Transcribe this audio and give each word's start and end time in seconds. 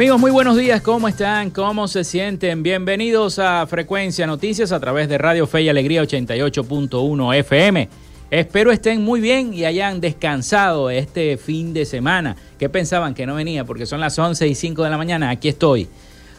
Amigos, 0.00 0.18
muy 0.18 0.30
buenos 0.30 0.56
días, 0.56 0.80
¿cómo 0.80 1.08
están? 1.08 1.50
¿Cómo 1.50 1.86
se 1.86 2.04
sienten? 2.04 2.62
Bienvenidos 2.62 3.38
a 3.38 3.66
Frecuencia 3.66 4.26
Noticias 4.26 4.72
a 4.72 4.80
través 4.80 5.10
de 5.10 5.18
Radio 5.18 5.46
Fe 5.46 5.60
y 5.60 5.68
Alegría 5.68 6.02
88.1 6.02 7.36
FM. 7.36 7.86
Espero 8.30 8.72
estén 8.72 9.04
muy 9.04 9.20
bien 9.20 9.52
y 9.52 9.66
hayan 9.66 10.00
descansado 10.00 10.88
este 10.88 11.36
fin 11.36 11.74
de 11.74 11.84
semana. 11.84 12.34
¿Qué 12.58 12.70
pensaban 12.70 13.12
que 13.12 13.26
no 13.26 13.34
venía? 13.34 13.66
Porque 13.66 13.84
son 13.84 14.00
las 14.00 14.18
11 14.18 14.48
y 14.48 14.54
5 14.54 14.84
de 14.84 14.88
la 14.88 14.96
mañana. 14.96 15.28
Aquí 15.28 15.50
estoy. 15.50 15.86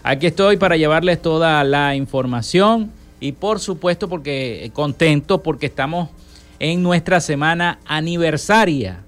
Aquí 0.02 0.26
estoy 0.26 0.58
para 0.58 0.76
llevarles 0.76 1.22
toda 1.22 1.64
la 1.64 1.96
información 1.96 2.92
y 3.20 3.34
por 3.34 3.60
supuesto 3.60 4.10
porque 4.10 4.72
contento 4.74 5.44
porque 5.44 5.68
estamos 5.68 6.10
en 6.58 6.82
nuestra 6.82 7.22
semana 7.22 7.78
aniversaria. 7.86 9.04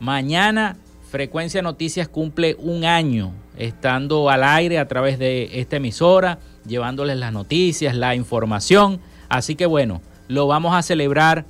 Mañana 0.00 0.78
Frecuencia 1.10 1.62
Noticias 1.62 2.06
cumple 2.06 2.54
un 2.58 2.84
año 2.84 3.32
estando 3.56 4.28
al 4.28 4.44
aire 4.44 4.78
a 4.78 4.88
través 4.88 5.18
de 5.18 5.60
esta 5.60 5.76
emisora, 5.76 6.38
llevándoles 6.66 7.16
las 7.16 7.32
noticias, 7.32 7.94
la 7.94 8.14
información. 8.14 9.00
Así 9.30 9.54
que 9.54 9.64
bueno, 9.64 10.02
lo 10.28 10.46
vamos 10.46 10.74
a 10.74 10.82
celebrar 10.82 11.46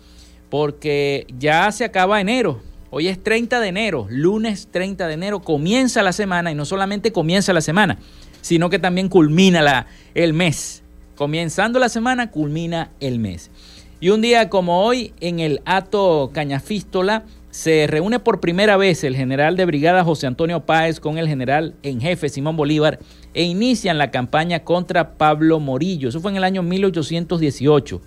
porque 0.50 1.26
ya 1.38 1.70
se 1.72 1.84
acaba 1.84 2.20
enero, 2.20 2.60
Hoy 2.96 3.08
es 3.08 3.20
30 3.20 3.58
de 3.58 3.66
enero, 3.66 4.06
lunes 4.08 4.68
30 4.70 5.08
de 5.08 5.14
enero, 5.14 5.42
comienza 5.42 6.00
la 6.04 6.12
semana 6.12 6.52
y 6.52 6.54
no 6.54 6.64
solamente 6.64 7.10
comienza 7.10 7.52
la 7.52 7.60
semana, 7.60 7.98
sino 8.40 8.70
que 8.70 8.78
también 8.78 9.08
culmina 9.08 9.88
el 10.14 10.32
mes. 10.32 10.84
Comenzando 11.16 11.80
la 11.80 11.88
semana, 11.88 12.30
culmina 12.30 12.92
el 13.00 13.18
mes. 13.18 13.50
Y 13.98 14.10
un 14.10 14.20
día 14.20 14.48
como 14.48 14.84
hoy, 14.84 15.12
en 15.18 15.40
el 15.40 15.60
Ato 15.64 16.30
Cañafístola, 16.32 17.24
se 17.50 17.88
reúne 17.88 18.20
por 18.20 18.38
primera 18.38 18.76
vez 18.76 19.02
el 19.02 19.16
general 19.16 19.56
de 19.56 19.64
brigada 19.64 20.04
José 20.04 20.28
Antonio 20.28 20.64
Páez 20.64 21.00
con 21.00 21.18
el 21.18 21.26
general 21.26 21.74
en 21.82 22.00
jefe 22.00 22.28
Simón 22.28 22.56
Bolívar 22.56 23.00
e 23.34 23.42
inician 23.42 23.98
la 23.98 24.12
campaña 24.12 24.60
contra 24.60 25.14
Pablo 25.14 25.58
Morillo. 25.58 26.10
Eso 26.10 26.20
fue 26.20 26.30
en 26.30 26.36
el 26.36 26.44
año 26.44 26.62
1818. 26.62 28.00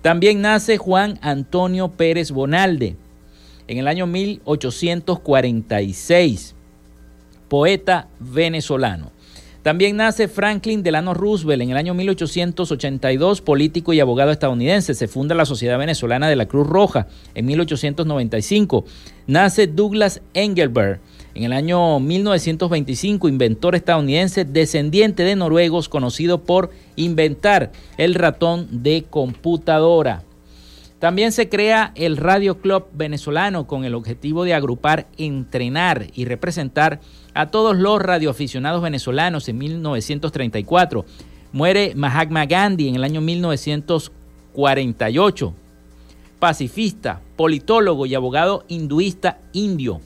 También 0.00 0.40
nace 0.40 0.78
Juan 0.78 1.18
Antonio 1.22 1.88
Pérez 1.88 2.30
Bonalde, 2.30 2.94
en 3.68 3.78
el 3.78 3.86
año 3.86 4.06
1846, 4.06 6.56
poeta 7.48 8.08
venezolano. 8.18 9.12
También 9.62 9.96
nace 9.96 10.28
Franklin 10.28 10.82
Delano 10.82 11.14
Roosevelt 11.14 11.62
en 11.62 11.70
el 11.70 11.76
año 11.76 11.92
1882, 11.92 13.42
político 13.42 13.92
y 13.92 14.00
abogado 14.00 14.30
estadounidense. 14.30 14.94
Se 14.94 15.08
funda 15.08 15.34
la 15.34 15.44
Sociedad 15.44 15.78
Venezolana 15.78 16.28
de 16.28 16.36
la 16.36 16.46
Cruz 16.46 16.66
Roja 16.66 17.08
en 17.34 17.44
1895. 17.44 18.84
Nace 19.26 19.66
Douglas 19.66 20.22
Engelberg 20.32 21.00
en 21.34 21.44
el 21.44 21.52
año 21.52 22.00
1925, 22.00 23.28
inventor 23.28 23.74
estadounidense 23.74 24.44
descendiente 24.44 25.24
de 25.24 25.36
noruegos, 25.36 25.88
conocido 25.88 26.44
por 26.44 26.70
inventar 26.96 27.72
el 27.96 28.14
ratón 28.14 28.82
de 28.82 29.04
computadora. 29.10 30.22
También 30.98 31.30
se 31.30 31.48
crea 31.48 31.92
el 31.94 32.16
Radio 32.16 32.60
Club 32.60 32.86
venezolano 32.92 33.68
con 33.68 33.84
el 33.84 33.94
objetivo 33.94 34.42
de 34.42 34.54
agrupar, 34.54 35.06
entrenar 35.16 36.08
y 36.14 36.24
representar 36.24 36.98
a 37.34 37.52
todos 37.52 37.76
los 37.76 38.02
radioaficionados 38.02 38.82
venezolanos 38.82 39.48
en 39.48 39.58
1934. 39.58 41.04
Muere 41.52 41.92
Mahatma 41.94 42.46
Gandhi 42.46 42.88
en 42.88 42.96
el 42.96 43.04
año 43.04 43.20
1948. 43.20 45.54
Pacifista, 46.40 47.20
politólogo 47.36 48.06
y 48.06 48.16
abogado 48.16 48.64
hinduista 48.66 49.38
indio. 49.52 50.00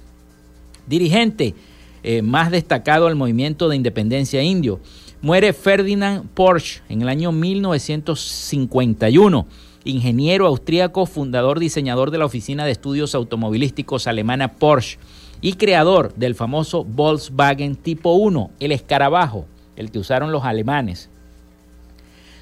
Dirigente 0.86 1.54
eh, 2.02 2.20
más 2.20 2.50
destacado 2.50 3.06
al 3.06 3.16
movimiento 3.16 3.70
de 3.70 3.76
independencia 3.76 4.42
indio. 4.42 4.78
Muere 5.22 5.54
Ferdinand 5.54 6.28
Porsche 6.34 6.82
en 6.90 7.00
el 7.00 7.08
año 7.08 7.32
1951 7.32 9.46
ingeniero 9.84 10.46
austríaco, 10.46 11.06
fundador 11.06 11.58
diseñador 11.58 12.10
de 12.10 12.18
la 12.18 12.26
oficina 12.26 12.64
de 12.64 12.72
estudios 12.72 13.14
automovilísticos 13.14 14.06
alemana 14.06 14.54
Porsche 14.54 14.98
y 15.40 15.54
creador 15.54 16.14
del 16.14 16.34
famoso 16.34 16.84
Volkswagen 16.84 17.76
Tipo 17.76 18.12
1, 18.14 18.50
el 18.60 18.72
escarabajo, 18.72 19.46
el 19.76 19.90
que 19.90 19.98
usaron 19.98 20.32
los 20.32 20.44
alemanes. 20.44 21.08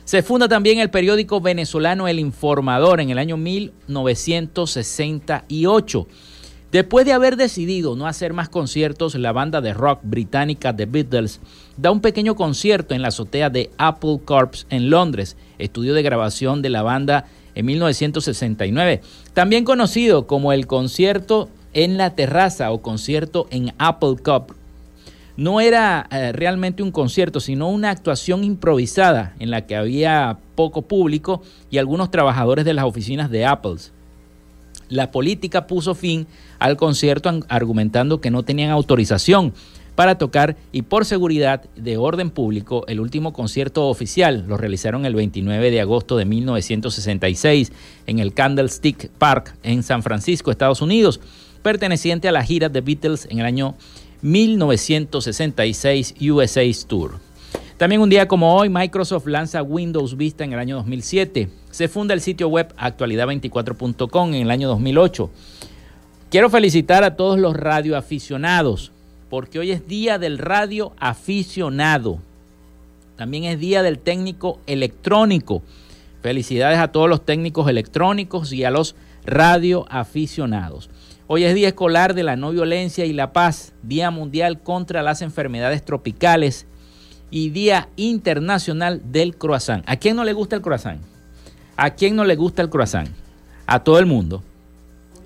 Se 0.05 0.23
funda 0.23 0.49
también 0.49 0.81
el 0.81 0.91
periódico 0.91 1.41
venezolano 1.41 2.09
El 2.09 2.19
Informador 2.19 3.01
en 3.01 3.11
el 3.11 3.19
año 3.19 3.37
1968. 3.37 6.07
Después 6.73 7.07
de 7.07 7.13
haber 7.13 7.37
decidido 7.37 7.95
no 7.97 8.09
hacer 8.09 8.33
más 8.33 8.49
conciertos, 8.49 9.15
la 9.15 9.31
banda 9.33 9.61
de 9.61 9.73
rock 9.73 10.01
británica 10.03 10.75
The 10.75 10.87
Beatles 10.87 11.41
da 11.81 11.91
un 11.91 12.01
pequeño 12.01 12.35
concierto 12.35 12.95
en 12.95 13.01
la 13.01 13.09
azotea 13.09 13.49
de 13.49 13.71
Apple 13.79 14.21
Corps 14.25 14.67
en 14.69 14.91
Londres, 14.91 15.37
estudio 15.59 15.95
de 15.95 16.03
grabación 16.03 16.61
de 16.61 16.69
la 16.69 16.83
banda 16.83 17.25
en 17.55 17.65
1969, 17.67 19.01
también 19.33 19.65
conocido 19.65 20.27
como 20.27 20.53
el 20.53 20.67
concierto 20.67 21.49
en 21.73 21.97
la 21.97 22.15
terraza 22.15 22.71
o 22.71 22.83
concierto 22.83 23.47
en 23.51 23.73
Apple 23.79 24.17
Corps. 24.23 24.55
No 25.39 25.63
era 25.63 26.07
eh, 26.11 26.33
realmente 26.33 26.83
un 26.83 26.91
concierto, 26.91 27.41
sino 27.41 27.71
una 27.71 27.91
actuación 27.91 28.45
improvisada 28.45 29.35
en 29.39 29.51
la 29.51 29.65
que 29.65 29.75
había 29.75 30.37
poco 30.55 30.83
público 30.83 31.43
y 31.71 31.79
algunos 31.79 32.11
trabajadores 32.11 32.67
de 32.67 32.75
las 32.75 32.85
oficinas 32.85 33.31
de 33.31 33.47
Apple. 33.47 33.77
La 34.91 35.11
política 35.13 35.67
puso 35.67 35.95
fin 35.95 36.27
al 36.59 36.77
concierto 36.77 37.41
argumentando 37.49 38.21
que 38.21 38.31
no 38.31 38.43
tenían 38.43 38.71
autorización 38.71 39.55
para 40.01 40.17
tocar 40.17 40.57
y 40.73 40.81
por 40.81 41.05
seguridad 41.05 41.69
de 41.77 41.99
orden 41.99 42.31
público 42.31 42.87
el 42.89 43.01
último 43.01 43.35
concierto 43.35 43.87
oficial 43.87 44.47
lo 44.49 44.57
realizaron 44.57 45.05
el 45.05 45.15
29 45.15 45.71
de 45.71 45.79
agosto 45.79 46.17
de 46.17 46.25
1966 46.25 47.71
en 48.07 48.19
el 48.19 48.33
Candlestick 48.33 49.11
Park 49.11 49.55
en 49.63 49.83
San 49.83 50.03
Francisco, 50.03 50.51
Estados 50.51 50.81
Unidos, 50.81 51.21
perteneciente 51.61 52.29
a 52.29 52.33
la 52.33 52.43
gira 52.43 52.71
de 52.71 52.81
Beatles 52.81 53.29
en 53.31 53.41
el 53.41 53.45
año 53.45 53.75
1966 54.23 56.15
USA 56.31 56.63
Tour. 56.89 57.19
También 57.77 58.01
un 58.01 58.09
día 58.09 58.27
como 58.27 58.57
hoy, 58.57 58.71
Microsoft 58.71 59.27
lanza 59.27 59.63
Windows 59.63 60.17
Vista 60.17 60.45
en 60.45 60.55
el 60.55 60.61
año 60.61 60.77
2007. 60.77 61.51
Se 61.71 61.89
funda 61.89 62.15
el 62.15 62.23
sitio 62.23 62.49
web 62.49 62.73
actualidad24.com 62.79 64.29
en 64.31 64.41
el 64.41 64.51
año 64.51 64.67
2008. 64.67 65.31
Quiero 66.31 66.49
felicitar 66.49 67.05
a 67.05 67.17
todos 67.17 67.39
los 67.39 67.55
radioaficionados, 67.55 68.93
porque 69.31 69.61
hoy 69.61 69.71
es 69.71 69.87
día 69.87 70.19
del 70.19 70.37
radio 70.37 70.93
aficionado. 70.99 72.19
También 73.17 73.45
es 73.45 73.59
día 73.61 73.83
del 73.83 73.99
técnico 73.99 74.59
electrónico. 74.67 75.63
Felicidades 76.21 76.79
a 76.79 76.89
todos 76.89 77.09
los 77.09 77.25
técnicos 77.25 77.69
electrónicos 77.69 78.53
y 78.53 78.65
a 78.65 78.71
los 78.71 78.97
radioaficionados. 79.25 80.91
Hoy 81.29 81.45
es 81.45 81.55
Día 81.55 81.69
Escolar 81.69 82.15
de 82.15 82.25
la 82.25 82.35
No 82.35 82.51
Violencia 82.51 83.05
y 83.05 83.13
la 83.13 83.33
Paz, 83.33 83.73
Día 83.85 84.11
Mundial 84.11 84.61
contra 84.61 85.03
las 85.03 85.23
Enfermedades 85.23 85.85
Tropicales 85.85 86.67
y 87.31 87.51
Día 87.51 87.89
Internacional 87.95 89.01
del 89.13 89.37
Croissant. 89.37 89.85
¿A 89.87 89.97
quién 89.97 90.17
no 90.17 90.25
le 90.25 90.33
gusta 90.33 90.57
el 90.57 90.63
croissant? 90.63 91.01
¿A 91.77 91.91
quién 91.91 92.17
no 92.17 92.25
le 92.25 92.35
gusta 92.35 92.63
el 92.63 92.69
croissant? 92.69 93.09
A 93.67 93.85
todo 93.85 94.01
el 94.01 94.07
mundo. 94.07 94.43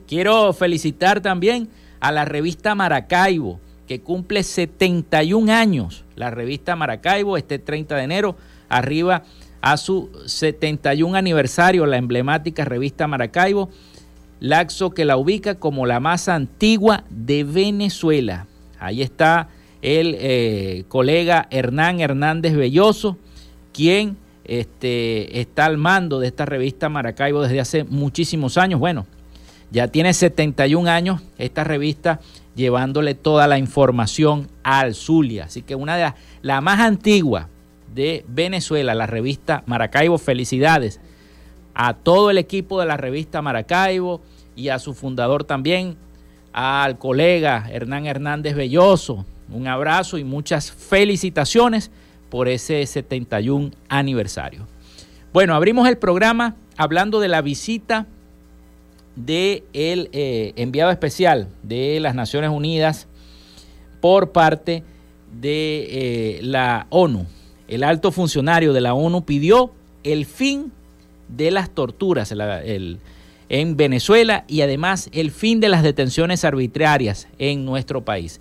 Quiero 0.06 0.52
felicitar 0.52 1.23
también 1.23 1.70
a 2.00 2.12
la 2.12 2.26
revista 2.26 2.75
Maracaibo, 2.75 3.61
que 3.86 4.00
cumple 4.00 4.42
71 4.42 5.52
años. 5.52 6.04
La 6.16 6.30
revista 6.30 6.76
Maracaibo, 6.76 7.36
este 7.36 7.58
30 7.58 7.96
de 7.96 8.02
enero, 8.02 8.36
arriba 8.68 9.24
a 9.60 9.76
su 9.76 10.10
71 10.26 11.16
aniversario, 11.16 11.86
la 11.86 11.96
emblemática 11.96 12.64
revista 12.64 13.06
Maracaibo, 13.06 13.70
Laxo 14.40 14.90
que 14.90 15.04
la 15.04 15.16
ubica 15.16 15.54
como 15.54 15.86
la 15.86 16.00
más 16.00 16.28
antigua 16.28 17.04
de 17.08 17.44
Venezuela. 17.44 18.46
Ahí 18.78 19.00
está 19.00 19.48
el 19.80 20.16
eh, 20.18 20.84
colega 20.88 21.46
Hernán 21.50 22.00
Hernández 22.00 22.54
Belloso, 22.54 23.16
quien 23.72 24.16
este, 24.44 25.40
está 25.40 25.64
al 25.64 25.78
mando 25.78 26.20
de 26.20 26.26
esta 26.26 26.44
revista 26.44 26.88
Maracaibo 26.88 27.42
desde 27.42 27.60
hace 27.60 27.84
muchísimos 27.84 28.58
años. 28.58 28.80
Bueno, 28.80 29.06
ya 29.70 29.88
tiene 29.88 30.12
71 30.12 30.90
años 30.90 31.22
esta 31.38 31.64
revista 31.64 32.20
llevándole 32.54 33.14
toda 33.14 33.46
la 33.46 33.58
información 33.58 34.49
al 34.62 34.94
Zulia. 34.94 35.44
Así 35.44 35.62
que 35.62 35.75
una 35.75 35.96
de 35.96 36.02
las 36.02 36.14
la 36.42 36.61
más 36.61 36.80
antigua 36.80 37.49
de 37.94 38.25
Venezuela, 38.28 38.94
la 38.94 39.06
revista 39.06 39.62
Maracaibo. 39.66 40.18
Felicidades 40.18 41.00
a 41.75 41.94
todo 41.94 42.30
el 42.30 42.38
equipo 42.38 42.80
de 42.80 42.87
la 42.87 42.96
revista 42.96 43.42
Maracaibo 43.42 44.20
y 44.56 44.68
a 44.68 44.78
su 44.78 44.94
fundador 44.94 45.44
también, 45.44 45.96
al 46.52 46.99
colega 46.99 47.68
Hernán 47.70 48.06
Hernández 48.06 48.54
Belloso. 48.54 49.25
Un 49.50 49.66
abrazo 49.66 50.18
y 50.18 50.25
muchas 50.25 50.70
felicitaciones 50.70 51.90
por 52.30 52.49
ese 52.49 52.84
71 52.87 53.70
aniversario. 53.88 54.66
Bueno, 55.32 55.54
abrimos 55.54 55.88
el 55.88 55.99
programa 55.99 56.56
hablando 56.76 57.20
de 57.20 57.28
la 57.28 57.42
visita 57.42 58.06
del 59.16 59.64
el 59.73 60.09
eh, 60.12 60.52
enviado 60.56 60.90
especial 60.90 61.49
de 61.62 61.99
las 62.00 62.14
Naciones 62.14 62.50
Unidas 62.50 63.06
por 64.00 64.33
parte 64.33 64.83
de 65.33 65.87
eh, 65.90 66.40
la 66.42 66.87
ONU. 66.90 67.26
El 67.68 67.85
alto 67.85 68.12
funcionario 68.12 68.73
de 68.73 68.80
la 68.80 68.94
ONU 68.94 69.25
pidió 69.25 69.73
el 70.02 70.26
fin 70.26 70.73
de 71.28 71.50
las 71.50 71.71
torturas 71.71 72.35
en 73.49 73.76
Venezuela 73.76 74.44
y 74.47 74.61
además 74.61 75.09
el 75.12 75.30
fin 75.30 75.61
de 75.61 75.71
las 75.71 75.83
detenciones 75.83 76.44
arbitrarias 76.44 77.28
en 77.38 77.64
nuestro 77.64 78.04
país. 78.04 78.40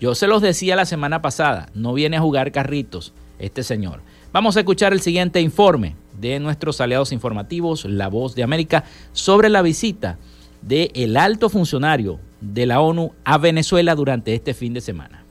Yo 0.00 0.14
se 0.14 0.26
los 0.26 0.42
decía 0.42 0.76
la 0.76 0.84
semana 0.84 1.22
pasada, 1.22 1.68
no 1.74 1.94
viene 1.94 2.16
a 2.16 2.20
jugar 2.20 2.52
carritos 2.52 3.12
este 3.38 3.62
señor. 3.62 4.00
Vamos 4.32 4.56
a 4.56 4.60
escuchar 4.60 4.92
el 4.92 5.00
siguiente 5.00 5.40
informe 5.40 5.94
de 6.20 6.40
nuestros 6.40 6.80
aliados 6.80 7.12
informativos, 7.12 7.84
La 7.84 8.08
Voz 8.08 8.34
de 8.34 8.42
América, 8.42 8.84
sobre 9.12 9.48
la 9.48 9.62
visita 9.62 10.18
del 10.62 10.90
el 10.94 11.16
alto 11.16 11.48
funcionario 11.48 12.18
de 12.40 12.66
la 12.66 12.80
ONU 12.80 13.12
a 13.24 13.38
Venezuela 13.38 13.94
durante 13.94 14.34
este 14.34 14.54
fin 14.54 14.74
de 14.74 14.80
semana. 14.80 15.25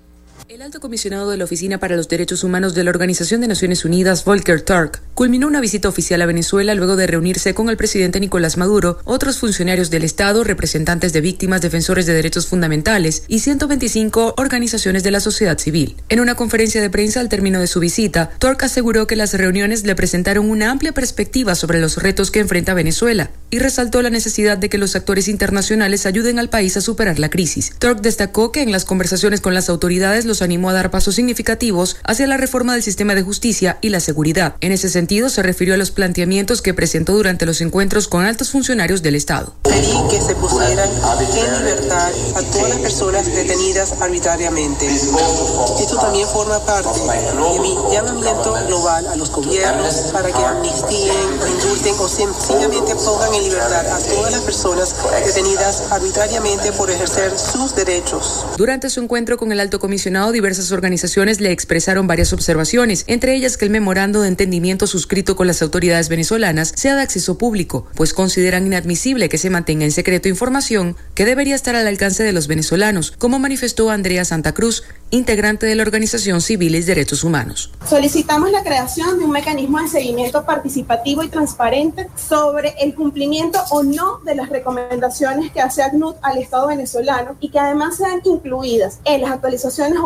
El 0.48 0.62
alto 0.62 0.80
comisionado 0.80 1.32
de 1.32 1.38
la 1.38 1.46
Oficina 1.46 1.80
para 1.80 1.96
los 1.96 2.08
Derechos 2.08 2.44
Humanos 2.44 2.76
de 2.76 2.84
la 2.84 2.92
Organización 2.92 3.42
de 3.42 3.48
Naciones 3.48 3.84
Unidas, 3.84 4.24
Volker 4.26 4.62
Turk, 4.62 5.02
culminó 5.16 5.48
una 5.48 5.60
visita 5.60 5.90
oficial 5.90 6.22
a 6.22 6.28
Venezuela 6.28 6.76
luego 6.76 6.96
de 6.96 7.08
reunirse 7.08 7.56
con 7.56 7.68
el 7.68 7.78
presidente 7.78 8.20
Nicolás 8.20 8.56
Maduro, 8.56 9.00
otros 9.06 9.40
funcionarios 9.40 9.90
del 9.90 10.04
Estado, 10.04 10.44
representantes 10.44 11.14
de 11.14 11.22
víctimas, 11.22 11.62
defensores 11.62 12.06
de 12.06 12.14
derechos 12.14 12.46
fundamentales 12.46 13.24
y 13.28 13.40
125 13.40 14.36
organizaciones 14.38 15.02
de 15.02 15.10
la 15.10 15.20
sociedad 15.20 15.58
civil. 15.58 15.96
En 16.10 16.20
una 16.20 16.36
conferencia 16.36 16.80
de 16.80 16.92
prensa 16.92 17.22
al 17.22 17.30
término 17.30 17.60
de 17.60 17.66
su 17.66 17.80
visita, 17.80 18.30
Turk 18.38 18.66
aseguró 18.66 19.08
que 19.08 19.16
las 19.16 19.34
reuniones 19.34 19.84
le 19.84 19.96
presentaron 19.96 20.48
una 20.48 20.70
amplia 20.70 20.92
perspectiva 20.92 21.56
sobre 21.56 21.82
los 21.82 21.98
retos 21.98 22.30
que 22.30 22.42
enfrenta 22.42 22.76
Venezuela 22.76 23.32
y 23.50 23.58
resaltó 23.58 24.04
la 24.04 24.12
necesidad 24.12 24.60
de 24.60 24.70
que 24.70 24.78
los 24.78 24.96
actores 24.96 25.28
internacionales 25.28 26.06
ayuden 26.06 26.38
al 26.38 26.50
país 26.50 26.78
a 26.78 26.82
superar 26.82 27.18
la 27.18 27.32
crisis. 27.32 27.74
Turk 27.80 28.02
destacó 28.02 28.52
que 28.52 28.62
en 28.62 28.72
las 28.72 28.86
conversaciones 28.86 29.42
con 29.42 29.56
las 29.56 29.70
autoridades 29.70 30.26
los 30.26 30.35
animó 30.42 30.70
a 30.70 30.74
dar 30.74 30.92
pasos 30.92 31.16
significativos 31.16 31.98
hacia 32.04 32.28
la 32.28 32.38
reforma 32.38 32.74
del 32.74 32.84
sistema 32.84 33.16
de 33.16 33.22
justicia 33.22 33.78
y 33.82 33.90
la 33.90 34.00
seguridad. 34.00 34.56
En 34.62 34.72
ese 34.72 34.90
sentido, 34.90 35.30
se 35.30 35.44
refirió 35.44 35.74
a 35.74 35.78
los 35.78 35.92
planteamientos 35.92 36.62
que 36.62 36.74
presentó 36.74 37.14
durante 37.14 37.46
los 37.46 37.62
encuentros 37.62 38.08
con 38.08 38.26
altos 38.26 38.52
funcionarios 38.52 39.02
del 39.02 39.16
Estado. 39.16 39.56
que 39.64 40.22
se 40.22 40.36
pusieran 40.36 40.90
en 40.90 41.66
libertad 41.66 42.12
a 42.36 42.42
todas 42.52 42.70
las 42.70 42.80
personas 42.80 43.26
detenidas 43.26 43.94
arbitrariamente. 44.02 44.88
Esto 44.88 45.98
también 46.00 46.28
forma 46.28 46.60
parte 46.66 47.00
de 47.00 47.60
mi 47.60 47.76
llamamiento 47.92 48.56
global 48.68 49.08
a 49.08 49.16
los 49.16 49.32
gobiernos 49.32 49.96
para 50.14 50.32
que 50.32 50.46
amnistíen, 50.46 51.30
indulten 51.50 51.96
o 52.00 52.08
sencillamente 52.08 52.96
pongan 52.96 53.34
en 53.34 53.44
libertad 53.44 53.88
a 53.88 54.00
todas 54.00 54.32
las 54.32 54.42
personas 54.42 54.96
detenidas 55.26 55.92
arbitrariamente 55.92 56.72
por 56.74 56.90
ejercer 56.90 57.38
sus 57.38 57.76
derechos. 57.76 58.46
Durante 58.58 58.90
su 58.90 59.02
encuentro 59.02 59.38
con 59.38 59.52
el 59.52 59.60
alto 59.60 59.80
comisionado 59.80 60.25
diversas 60.32 60.72
organizaciones 60.72 61.42
le 61.42 61.52
expresaron 61.52 62.08
varias 62.08 62.34
observaciones, 62.34 63.04
entre 63.08 63.36
ellas 63.36 63.58
que 63.58 63.66
el 63.66 63.72
memorando 63.72 64.22
de 64.22 64.28
entendimiento 64.28 64.88
suscrito 64.88 65.36
con 65.36 65.48
las 65.48 65.62
autoridades 65.62 66.10
venezolanas 66.10 66.74
sea 66.76 66.96
de 66.96 67.02
acceso 67.02 67.38
público, 67.38 67.88
pues 67.96 68.14
consideran 68.14 68.66
inadmisible 68.66 69.30
que 69.30 69.38
se 69.38 69.50
mantenga 69.50 69.86
en 69.86 69.92
secreto 69.92 70.30
información 70.30 70.96
que 71.14 71.26
debería 71.26 71.56
estar 71.56 71.76
al 71.76 71.88
alcance 71.88 72.24
de 72.24 72.34
los 72.34 72.48
venezolanos, 72.48 73.12
como 73.12 73.40
manifestó 73.40 73.90
Andrea 73.90 74.26
Santa 74.26 74.54
Cruz, 74.54 74.84
integrante 75.12 75.66
de 75.66 75.76
la 75.76 75.84
organización 75.84 76.42
Civiles 76.42 76.86
Derechos 76.86 77.24
Humanos. 77.24 77.72
Solicitamos 77.88 78.52
la 78.52 78.64
creación 78.64 79.20
de 79.20 79.26
un 79.26 79.32
mecanismo 79.32 79.80
de 79.80 79.88
seguimiento 79.88 80.46
participativo 80.46 81.24
y 81.24 81.30
transparente 81.30 82.10
sobre 82.16 82.76
el 82.80 82.96
cumplimiento 82.96 83.60
o 83.70 83.84
no 83.84 84.20
de 84.26 84.36
las 84.36 84.50
recomendaciones 84.50 85.52
que 85.52 85.62
hace 85.62 85.84
ACNUD 85.84 86.16
al 86.22 86.38
Estado 86.38 86.68
venezolano 86.68 87.36
y 87.40 87.50
que 87.50 87.60
además 87.60 87.98
sean 87.98 88.22
incluidas 88.24 89.00
en 89.06 89.22
las 89.22 89.32
actualizaciones 89.32 90.00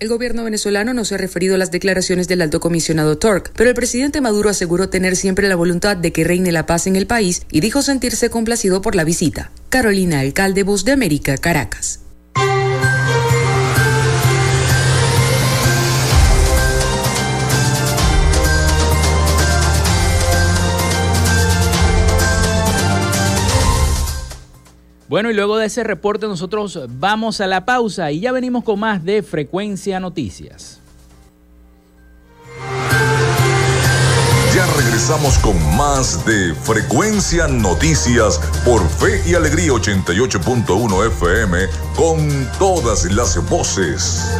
El 0.00 0.08
gobierno 0.08 0.42
venezolano 0.42 0.94
no 0.94 1.04
se 1.04 1.14
ha 1.14 1.18
referido 1.18 1.54
a 1.54 1.58
las 1.58 1.70
declaraciones 1.70 2.28
del 2.28 2.40
alto 2.40 2.60
comisionado 2.60 3.18
Turk, 3.18 3.52
pero 3.54 3.68
el 3.68 3.76
presidente 3.76 4.22
Maduro 4.22 4.48
aseguró 4.48 4.88
tener 4.88 5.16
siempre 5.16 5.48
la 5.48 5.54
voluntad 5.54 5.98
de 5.98 6.14
que 6.14 6.24
reine 6.24 6.50
la 6.50 6.64
paz 6.64 6.86
en 6.86 6.96
el 6.96 7.06
país 7.06 7.42
y 7.50 7.60
dijo 7.60 7.82
sentirse 7.82 8.30
complacido 8.30 8.80
por 8.80 8.94
la 8.94 9.04
visita. 9.04 9.50
Carolina 9.68 10.20
Alcalde, 10.20 10.62
Voz 10.62 10.86
de 10.86 10.92
América, 10.92 11.36
Caracas. 11.36 11.99
Bueno, 25.10 25.28
y 25.28 25.34
luego 25.34 25.58
de 25.58 25.66
ese 25.66 25.82
reporte 25.82 26.28
nosotros 26.28 26.78
vamos 26.88 27.40
a 27.40 27.48
la 27.48 27.64
pausa 27.64 28.12
y 28.12 28.20
ya 28.20 28.30
venimos 28.30 28.62
con 28.62 28.78
más 28.78 29.04
de 29.04 29.24
Frecuencia 29.24 29.98
Noticias. 29.98 30.78
Ya 34.54 34.64
regresamos 34.76 35.36
con 35.38 35.56
más 35.76 36.24
de 36.24 36.54
Frecuencia 36.54 37.48
Noticias 37.48 38.38
por 38.64 38.88
Fe 38.88 39.20
y 39.26 39.34
Alegría 39.34 39.72
88.1 39.72 41.06
FM 41.08 41.58
con 41.96 42.48
todas 42.60 43.04
las 43.06 43.44
voces. 43.50 44.30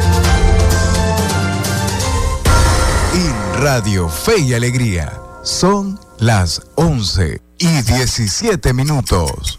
Y 3.12 3.60
Radio 3.60 4.08
Fe 4.08 4.38
y 4.38 4.54
Alegría 4.54 5.20
son 5.42 5.98
las 6.20 6.62
11 6.76 7.42
y 7.58 7.82
17 7.82 8.72
minutos. 8.72 9.58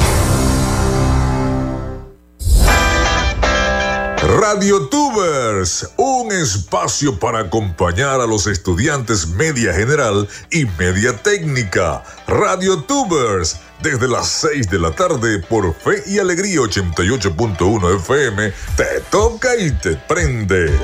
Radio 4.39 4.87
Tubers, 4.87 5.89
un 5.97 6.31
espacio 6.31 7.19
para 7.19 7.39
acompañar 7.39 8.21
a 8.21 8.25
los 8.25 8.47
estudiantes 8.47 9.27
media 9.27 9.73
general 9.73 10.25
y 10.49 10.65
media 10.79 11.21
técnica. 11.21 12.01
Radio 12.27 12.81
Tubers, 12.83 13.57
desde 13.81 14.07
las 14.07 14.29
6 14.29 14.69
de 14.69 14.79
la 14.79 14.91
tarde 14.91 15.39
por 15.39 15.75
Fe 15.75 16.03
y 16.07 16.19
Alegría 16.19 16.61
88.1 16.61 17.97
FM, 17.97 18.53
te 18.77 19.01
toca 19.09 19.53
y 19.57 19.71
te 19.71 19.97
prende. 19.97 20.79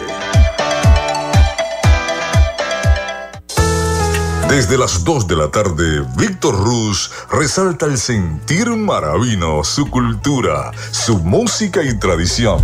Desde 4.50 4.78
las 4.78 5.06
2 5.06 5.26
de 5.26 5.36
la 5.38 5.50
tarde, 5.52 6.06
Víctor 6.18 6.54
Ruz 6.54 7.12
resalta 7.32 7.86
el 7.86 7.98
sentir 7.98 8.70
maravino, 8.70 9.64
su 9.64 9.90
cultura, 9.90 10.72
su 10.92 11.18
música 11.20 11.82
y 11.82 11.98
tradición. 11.98 12.62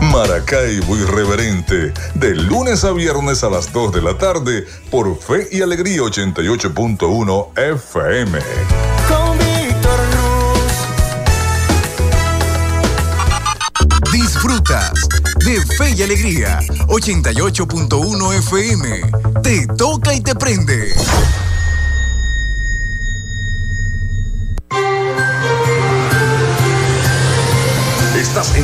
Maracaibo 0.00 0.96
Irreverente, 0.96 1.92
de 2.14 2.34
lunes 2.34 2.84
a 2.84 2.92
viernes 2.92 3.42
a 3.44 3.50
las 3.50 3.72
2 3.72 3.92
de 3.92 4.02
la 4.02 4.16
tarde, 4.18 4.64
por 4.90 5.18
Fe 5.18 5.48
y 5.52 5.62
Alegría 5.62 6.02
88.1 6.02 7.58
FM. 7.58 8.38
Con 9.08 9.38
Víctor 9.38 10.00
Ruz. 10.12 10.72
Disfrutas 14.12 15.08
de 15.44 15.60
Fe 15.76 15.90
y 15.96 16.02
Alegría 16.02 16.60
88.1 16.86 18.34
FM. 18.38 19.00
Te 19.42 19.66
toca 19.66 20.14
y 20.14 20.20
te 20.20 20.34
prende. 20.34 20.94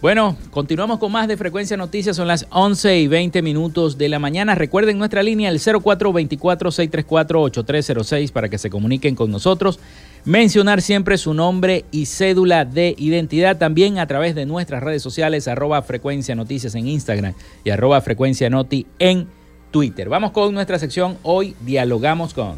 Bueno, 0.00 0.36
continuamos 0.52 1.00
con 1.00 1.10
más 1.10 1.26
de 1.26 1.36
Frecuencia 1.36 1.76
Noticias, 1.76 2.14
son 2.14 2.28
las 2.28 2.46
11 2.50 3.00
y 3.00 3.08
20 3.08 3.42
minutos 3.42 3.98
de 3.98 4.08
la 4.08 4.20
mañana. 4.20 4.54
Recuerden 4.54 4.96
nuestra 4.96 5.24
línea 5.24 5.50
el 5.50 5.58
0424-634-8306 5.58 8.30
para 8.30 8.48
que 8.48 8.58
se 8.58 8.70
comuniquen 8.70 9.16
con 9.16 9.32
nosotros. 9.32 9.80
Mencionar 10.24 10.82
siempre 10.82 11.18
su 11.18 11.34
nombre 11.34 11.84
y 11.90 12.06
cédula 12.06 12.64
de 12.64 12.94
identidad 12.96 13.58
también 13.58 13.98
a 13.98 14.06
través 14.06 14.36
de 14.36 14.46
nuestras 14.46 14.84
redes 14.84 15.02
sociales, 15.02 15.48
arroba 15.48 15.82
Frecuencia 15.82 16.36
Noticias 16.36 16.76
en 16.76 16.86
Instagram 16.86 17.34
y 17.64 17.70
arroba 17.70 18.00
Frecuencia 18.00 18.48
Noti 18.48 18.86
en 19.00 19.26
Twitter. 19.72 20.08
Vamos 20.08 20.30
con 20.30 20.54
nuestra 20.54 20.78
sección, 20.78 21.18
hoy 21.24 21.56
dialogamos 21.62 22.34
con... 22.34 22.54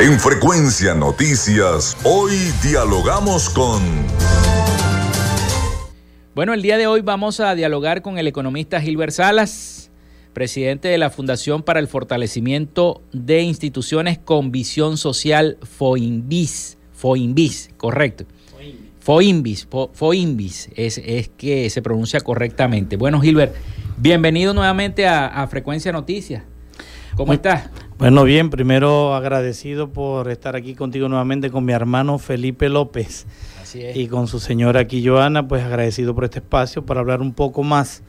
En 0.00 0.18
Frecuencia 0.18 0.94
Noticias, 0.94 1.96
hoy 2.02 2.32
dialogamos 2.64 3.48
con... 3.48 3.80
Bueno, 6.36 6.52
el 6.52 6.60
día 6.60 6.76
de 6.76 6.86
hoy 6.86 7.00
vamos 7.00 7.40
a 7.40 7.54
dialogar 7.54 8.02
con 8.02 8.18
el 8.18 8.26
economista 8.26 8.78
Gilbert 8.78 9.12
Salas, 9.12 9.90
presidente 10.34 10.86
de 10.86 10.98
la 10.98 11.08
Fundación 11.08 11.62
para 11.62 11.80
el 11.80 11.88
Fortalecimiento 11.88 13.00
de 13.10 13.40
Instituciones 13.40 14.18
con 14.18 14.52
Visión 14.52 14.98
Social 14.98 15.56
FOINVIS. 15.62 16.76
FOINVIS, 16.92 17.70
correcto. 17.78 18.26
FOINVIS, 19.00 19.66
FOINVIS, 19.94 20.68
es, 20.76 20.98
es 20.98 21.30
que 21.30 21.70
se 21.70 21.80
pronuncia 21.80 22.20
correctamente. 22.20 22.98
Bueno, 22.98 23.18
Gilbert, 23.22 23.54
bienvenido 23.96 24.52
nuevamente 24.52 25.06
a, 25.06 25.28
a 25.28 25.46
Frecuencia 25.46 25.90
Noticias. 25.90 26.42
¿Cómo 27.14 27.32
estás? 27.32 27.70
Bueno, 27.96 28.24
bien, 28.24 28.50
primero 28.50 29.14
agradecido 29.14 29.90
por 29.90 30.30
estar 30.30 30.54
aquí 30.54 30.74
contigo 30.74 31.08
nuevamente 31.08 31.48
con 31.48 31.64
mi 31.64 31.72
hermano 31.72 32.18
Felipe 32.18 32.68
López 32.68 33.26
y 33.94 34.06
con 34.08 34.26
su 34.26 34.40
señora 34.40 34.80
aquí, 34.80 35.06
Joana, 35.06 35.46
pues 35.46 35.62
agradecido 35.62 36.14
por 36.14 36.24
este 36.24 36.38
espacio 36.38 36.84
para 36.84 37.00
hablar 37.00 37.20
un 37.20 37.32
poco 37.32 37.62
más 37.62 38.02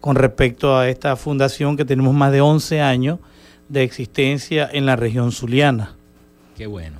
con 0.00 0.16
respecto 0.16 0.76
a 0.76 0.88
esta 0.88 1.16
fundación 1.16 1.76
que 1.76 1.84
tenemos 1.84 2.14
más 2.14 2.32
de 2.32 2.40
11 2.40 2.80
años 2.80 3.18
de 3.68 3.82
existencia 3.82 4.68
en 4.72 4.86
la 4.86 4.96
región 4.96 5.32
zuliana. 5.32 5.96
Qué 6.56 6.66
bueno, 6.66 6.98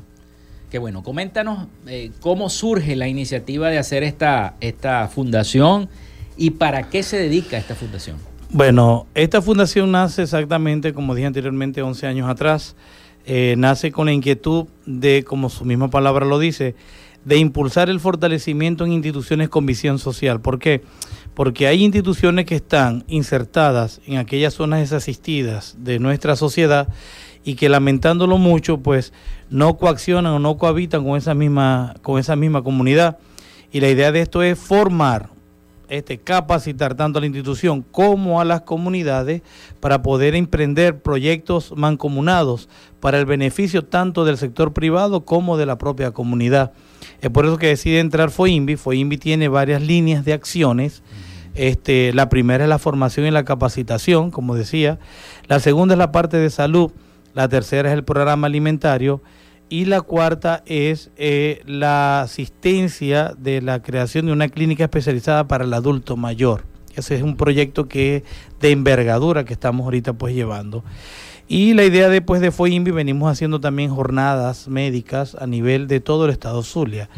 qué 0.71 0.79
bueno. 0.79 1.03
Coméntanos 1.03 1.69
eh, 1.87 2.11
cómo 2.21 2.49
surge 2.51 2.97
la 2.97 3.09
iniciativa 3.09 3.71
de 3.71 3.79
hacer 3.79 4.03
esta, 4.03 4.55
esta 4.61 5.09
fundación 5.09 5.89
y 6.37 6.51
para 6.51 6.89
qué 6.91 7.03
se 7.03 7.19
dedica 7.19 7.57
esta 7.57 7.75
fundación. 7.75 8.17
Bueno, 8.51 9.07
esta 9.15 9.43
fundación 9.43 9.93
nace 9.93 10.23
exactamente, 10.23 10.95
como 10.95 11.15
dije 11.15 11.27
anteriormente, 11.27 11.83
11 11.83 12.07
años 12.07 12.31
atrás. 12.31 12.77
Eh, 13.27 13.57
nace 13.59 13.93
con 13.93 14.07
la 14.07 14.13
inquietud 14.13 14.67
de, 14.87 15.23
como 15.23 15.51
su 15.51 15.67
misma 15.67 15.91
palabra 15.91 16.25
lo 16.25 16.39
dice, 16.39 16.75
de 17.29 17.37
impulsar 17.37 17.91
el 17.91 18.01
fortalecimiento 18.01 18.87
en 18.87 18.93
instituciones 18.93 19.51
con 19.51 19.67
visión 19.67 19.99
social. 19.99 20.41
¿Por 20.41 20.59
qué? 20.59 20.83
Porque 21.35 21.67
hay 21.67 21.85
instituciones 21.85 22.47
que 22.47 22.55
están 22.55 23.05
insertadas 23.07 24.01
en 24.07 24.17
aquellas 24.17 24.55
zonas 24.55 24.81
desasistidas 24.81 25.77
de 25.79 25.99
nuestra 25.99 26.37
sociedad 26.37 26.89
y 27.45 27.55
que 27.57 27.69
lamentándolo 27.69 28.39
mucho, 28.39 28.79
pues 28.79 29.13
no 29.51 29.77
coaccionan 29.77 30.33
o 30.33 30.39
no 30.39 30.57
cohabitan 30.57 31.05
con 31.05 31.19
esa 31.19 31.35
misma, 31.35 31.95
con 32.01 32.19
esa 32.19 32.35
misma 32.35 32.63
comunidad. 32.63 33.19
Y 33.71 33.81
la 33.81 33.91
idea 33.91 34.11
de 34.11 34.23
esto 34.23 34.43
es 34.43 34.59
formar, 34.59 35.29
este, 35.89 36.19
capacitar 36.19 36.95
tanto 36.95 37.19
a 37.19 37.21
la 37.21 37.27
institución 37.27 37.83
como 37.83 38.41
a 38.41 38.45
las 38.45 38.63
comunidades 38.63 39.43
para 39.81 40.03
poder 40.03 40.35
emprender 40.35 41.01
proyectos 41.01 41.73
mancomunados 41.77 42.69
para 43.01 43.19
el 43.19 43.27
beneficio 43.27 43.85
tanto 43.85 44.25
del 44.25 44.37
sector 44.37 44.73
privado 44.73 45.25
como 45.25 45.57
de 45.57 45.67
la 45.67 45.79
propia 45.79 46.11
comunidad. 46.11 46.73
Es 47.21 47.31
por 47.31 47.47
eso 47.47 47.59
que 47.59 47.69
decide 47.69 48.01
entrar 48.01 48.31
FOINVI. 48.31 48.77
FOINVI 48.77 49.19
tiene 49.19 49.49
varias 49.49 49.83
líneas 49.83 50.25
de 50.25 50.33
acciones. 50.33 51.03
Este, 51.55 52.13
la 52.13 52.29
primera 52.29 52.65
es 52.65 52.71
la 52.71 52.79
formación 52.79 53.27
y 53.27 53.31
la 53.31 53.45
capacitación, 53.45 54.31
como 54.31 54.55
decía. 54.55 54.99
La 55.47 55.59
segunda 55.59 55.95
es 55.95 55.99
la 55.99 56.13
parte 56.13 56.37
de 56.37 56.51
salud. 56.51 56.93
La 57.35 57.49
tercera 57.49 57.89
es 57.91 57.95
el 57.95 58.05
programa 58.05 58.47
alimentario. 58.47 59.21
Y 59.71 59.85
la 59.85 60.01
cuarta 60.01 60.63
es 60.67 61.11
eh, 61.17 61.63
la 61.67 62.23
asistencia 62.23 63.35
de 63.37 63.61
la 63.61 63.83
creación 63.83 64.27
de 64.27 64.33
una 64.33 64.49
clínica 64.49 64.85
especializada 64.85 65.47
para 65.47 65.65
el 65.65 65.75
adulto 65.75 66.17
mayor. 66.17 66.65
Ese 66.95 67.17
es 67.17 67.23
un 67.23 67.37
proyecto 67.37 67.87
que 67.87 68.25
de 68.61 68.71
envergadura 68.71 69.45
que 69.45 69.53
estamos 69.53 69.85
ahorita 69.85 70.15
pues 70.15 70.35
llevando. 70.35 70.85
Y 71.49 71.73
la 71.73 71.85
idea 71.85 72.09
después 72.11 72.43
de 72.43 72.51
FOINVI 72.51 72.91
venimos 72.91 73.31
haciendo 73.31 73.59
también 73.59 73.95
jornadas 73.95 74.69
médicas 74.69 75.35
a 75.35 75.47
nivel 75.47 75.89
de 75.89 76.01
todo 76.01 76.27
el 76.27 76.31
estado 76.31 76.63
Zulia. 76.63 77.09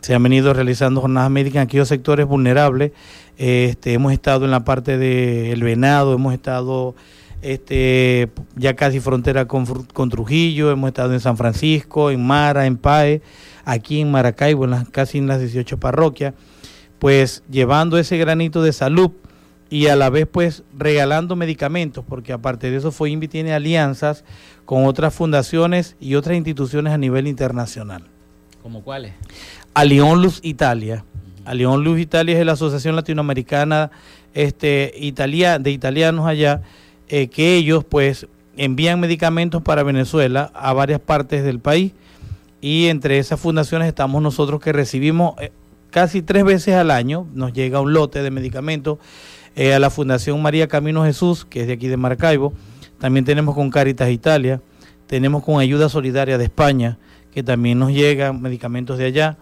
Se 0.00 0.14
han 0.14 0.22
venido 0.22 0.52
realizando 0.52 1.00
jornadas 1.00 1.30
médicas 1.30 1.56
en 1.56 1.62
aquellos 1.62 1.88
sectores 1.88 2.26
vulnerables. 2.26 2.92
Este, 3.38 3.94
hemos 3.94 4.12
estado 4.12 4.44
en 4.44 4.50
la 4.50 4.64
parte 4.64 4.98
del 4.98 5.62
venado, 5.62 6.12
hemos 6.12 6.34
estado 6.34 6.94
este, 7.42 8.30
ya 8.56 8.74
casi 8.74 9.00
frontera 9.00 9.46
con, 9.46 9.66
con, 9.66 10.10
Trujillo, 10.10 10.70
hemos 10.70 10.88
estado 10.88 11.12
en 11.12 11.20
San 11.20 11.36
Francisco, 11.36 12.10
en 12.10 12.26
Mara, 12.26 12.66
en 12.66 12.76
Pae, 12.76 13.22
aquí 13.64 14.00
en 14.00 14.10
Maracaibo, 14.10 14.64
en 14.64 14.70
las, 14.70 14.88
casi 14.88 15.18
en 15.18 15.26
las 15.26 15.40
18 15.40 15.78
parroquias, 15.78 16.34
pues 16.98 17.42
llevando 17.50 17.98
ese 17.98 18.18
granito 18.18 18.62
de 18.62 18.72
salud 18.72 19.12
y 19.70 19.86
a 19.86 19.96
la 19.96 20.10
vez 20.10 20.26
pues 20.30 20.64
regalando 20.76 21.36
medicamentos, 21.36 22.04
porque 22.06 22.32
aparte 22.32 22.70
de 22.70 22.76
eso 22.76 22.90
FOINVI 22.90 23.28
tiene 23.28 23.54
alianzas 23.54 24.24
con 24.64 24.84
otras 24.84 25.14
fundaciones 25.14 25.96
y 26.00 26.16
otras 26.16 26.36
instituciones 26.36 26.92
a 26.92 26.98
nivel 26.98 27.26
internacional. 27.26 28.04
¿Como 28.62 28.82
cuáles? 28.82 29.12
Alión 29.72 30.22
Luz 30.22 30.40
Italia. 30.42 31.04
Alión 31.44 31.82
Luz 31.82 32.00
Italia 32.00 32.38
es 32.38 32.44
la 32.44 32.52
Asociación 32.52 32.96
Latinoamericana 32.96 33.90
este, 34.34 34.92
Italia, 34.96 35.58
de 35.58 35.70
Italianos 35.70 36.26
allá, 36.26 36.62
eh, 37.10 37.26
que 37.26 37.56
ellos 37.56 37.84
pues 37.84 38.28
envían 38.56 39.00
medicamentos 39.00 39.62
para 39.62 39.82
Venezuela 39.82 40.52
a 40.54 40.72
varias 40.72 41.00
partes 41.00 41.42
del 41.42 41.58
país. 41.58 41.92
Y 42.60 42.86
entre 42.86 43.18
esas 43.18 43.40
fundaciones 43.40 43.88
estamos 43.88 44.22
nosotros 44.22 44.60
que 44.60 44.72
recibimos 44.72 45.34
eh, 45.40 45.50
casi 45.90 46.22
tres 46.22 46.44
veces 46.44 46.74
al 46.74 46.90
año, 46.90 47.26
nos 47.34 47.52
llega 47.52 47.80
un 47.80 47.92
lote 47.92 48.22
de 48.22 48.30
medicamentos 48.30 48.98
eh, 49.56 49.74
a 49.74 49.80
la 49.80 49.90
Fundación 49.90 50.40
María 50.40 50.68
Camino 50.68 51.04
Jesús, 51.04 51.44
que 51.44 51.62
es 51.62 51.66
de 51.66 51.72
aquí 51.72 51.88
de 51.88 51.96
Maracaibo. 51.96 52.52
También 53.00 53.24
tenemos 53.24 53.54
con 53.56 53.70
Caritas 53.70 54.10
Italia, 54.10 54.60
tenemos 55.06 55.42
con 55.42 55.58
Ayuda 55.58 55.88
Solidaria 55.88 56.38
de 56.38 56.44
España, 56.44 56.98
que 57.32 57.42
también 57.42 57.78
nos 57.78 57.90
llegan 57.90 58.40
medicamentos 58.40 58.98
de 58.98 59.06
allá 59.06 59.38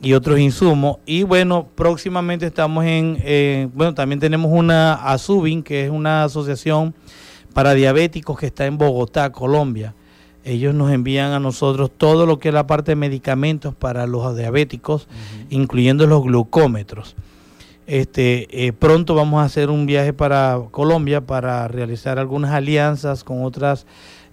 y 0.00 0.12
otros 0.12 0.38
insumos. 0.38 0.98
Y 1.06 1.22
bueno, 1.22 1.66
próximamente 1.74 2.46
estamos 2.46 2.84
en, 2.84 3.18
eh, 3.22 3.68
bueno, 3.74 3.94
también 3.94 4.20
tenemos 4.20 4.50
una 4.52 4.94
ASUBIN, 4.94 5.62
que 5.62 5.84
es 5.84 5.90
una 5.90 6.24
asociación 6.24 6.94
para 7.54 7.74
diabéticos 7.74 8.38
que 8.38 8.46
está 8.46 8.66
en 8.66 8.78
Bogotá, 8.78 9.32
Colombia. 9.32 9.94
Ellos 10.44 10.74
nos 10.74 10.92
envían 10.92 11.32
a 11.32 11.40
nosotros 11.40 11.90
todo 11.96 12.26
lo 12.26 12.38
que 12.38 12.48
es 12.48 12.54
la 12.54 12.66
parte 12.66 12.92
de 12.92 12.96
medicamentos 12.96 13.74
para 13.74 14.06
los 14.06 14.36
diabéticos, 14.36 15.08
incluyendo 15.48 16.06
los 16.06 16.22
glucómetros. 16.22 17.16
Este, 17.86 18.66
eh, 18.66 18.72
pronto 18.72 19.14
vamos 19.14 19.42
a 19.42 19.44
hacer 19.44 19.70
un 19.70 19.86
viaje 19.86 20.12
para 20.12 20.58
Colombia 20.70 21.22
para 21.22 21.68
realizar 21.68 22.18
algunas 22.18 22.50
alianzas 22.50 23.24
con 23.24 23.44
otras 23.44 23.86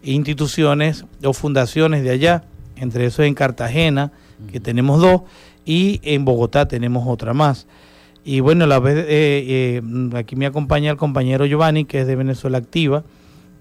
instituciones 0.04 1.06
o 1.24 1.34
fundaciones 1.34 2.04
de 2.04 2.12
allá, 2.12 2.44
entre 2.76 3.06
eso 3.06 3.24
en 3.24 3.34
Cartagena, 3.34 4.12
que 4.52 4.60
tenemos 4.60 5.02
dos, 5.02 5.22
y 5.66 6.00
en 6.04 6.26
Bogotá 6.26 6.68
tenemos 6.68 7.08
otra 7.08 7.34
más. 7.34 7.68
Y 8.24 8.40
bueno, 8.40 8.68
la 8.68 8.80
vez, 8.80 8.98
eh, 8.98 9.06
eh, 9.10 9.82
aquí 10.16 10.36
me 10.36 10.46
acompaña 10.46 10.92
el 10.92 10.98
compañero 10.98 11.46
Giovanni, 11.46 11.86
que 11.86 12.02
es 12.02 12.08
de 12.08 12.16
Venezuela 12.16 12.60
Activa, 12.60 13.04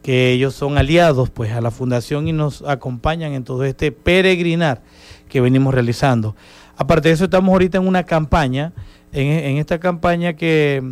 que 0.02 0.32
ellos 0.32 0.54
son 0.54 0.78
aliados 0.78 1.30
pues 1.30 1.52
a 1.52 1.60
la 1.60 1.70
fundación 1.70 2.28
y 2.28 2.32
nos 2.32 2.62
acompañan 2.62 3.32
en 3.32 3.44
todo 3.44 3.64
este 3.64 3.92
peregrinar 3.92 4.82
que 5.28 5.40
venimos 5.40 5.72
realizando. 5.72 6.36
Aparte 6.76 7.08
de 7.08 7.14
eso, 7.14 7.24
estamos 7.24 7.52
ahorita 7.52 7.78
en 7.78 7.86
una 7.86 8.04
campaña, 8.04 8.72
en, 9.12 9.58
esta 9.58 9.78
campaña 9.78 10.34
que, 10.34 10.82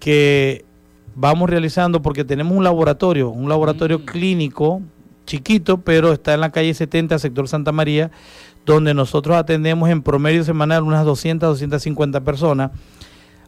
que 0.00 0.64
vamos 1.14 1.48
realizando 1.50 2.02
porque 2.02 2.24
tenemos 2.24 2.56
un 2.56 2.64
laboratorio, 2.64 3.30
un 3.30 3.48
laboratorio 3.48 4.00
mm. 4.00 4.04
clínico 4.04 4.82
chiquito, 5.26 5.78
pero 5.78 6.12
está 6.12 6.34
en 6.34 6.40
la 6.40 6.50
calle 6.50 6.74
70, 6.74 7.18
sector 7.18 7.48
Santa 7.48 7.72
María, 7.72 8.10
donde 8.64 8.94
nosotros 8.94 9.36
atendemos 9.36 9.90
en 9.90 10.02
promedio 10.02 10.44
semanal 10.44 10.82
unas 10.82 11.04
200, 11.04 11.50
250 11.50 12.20
personas. 12.22 12.70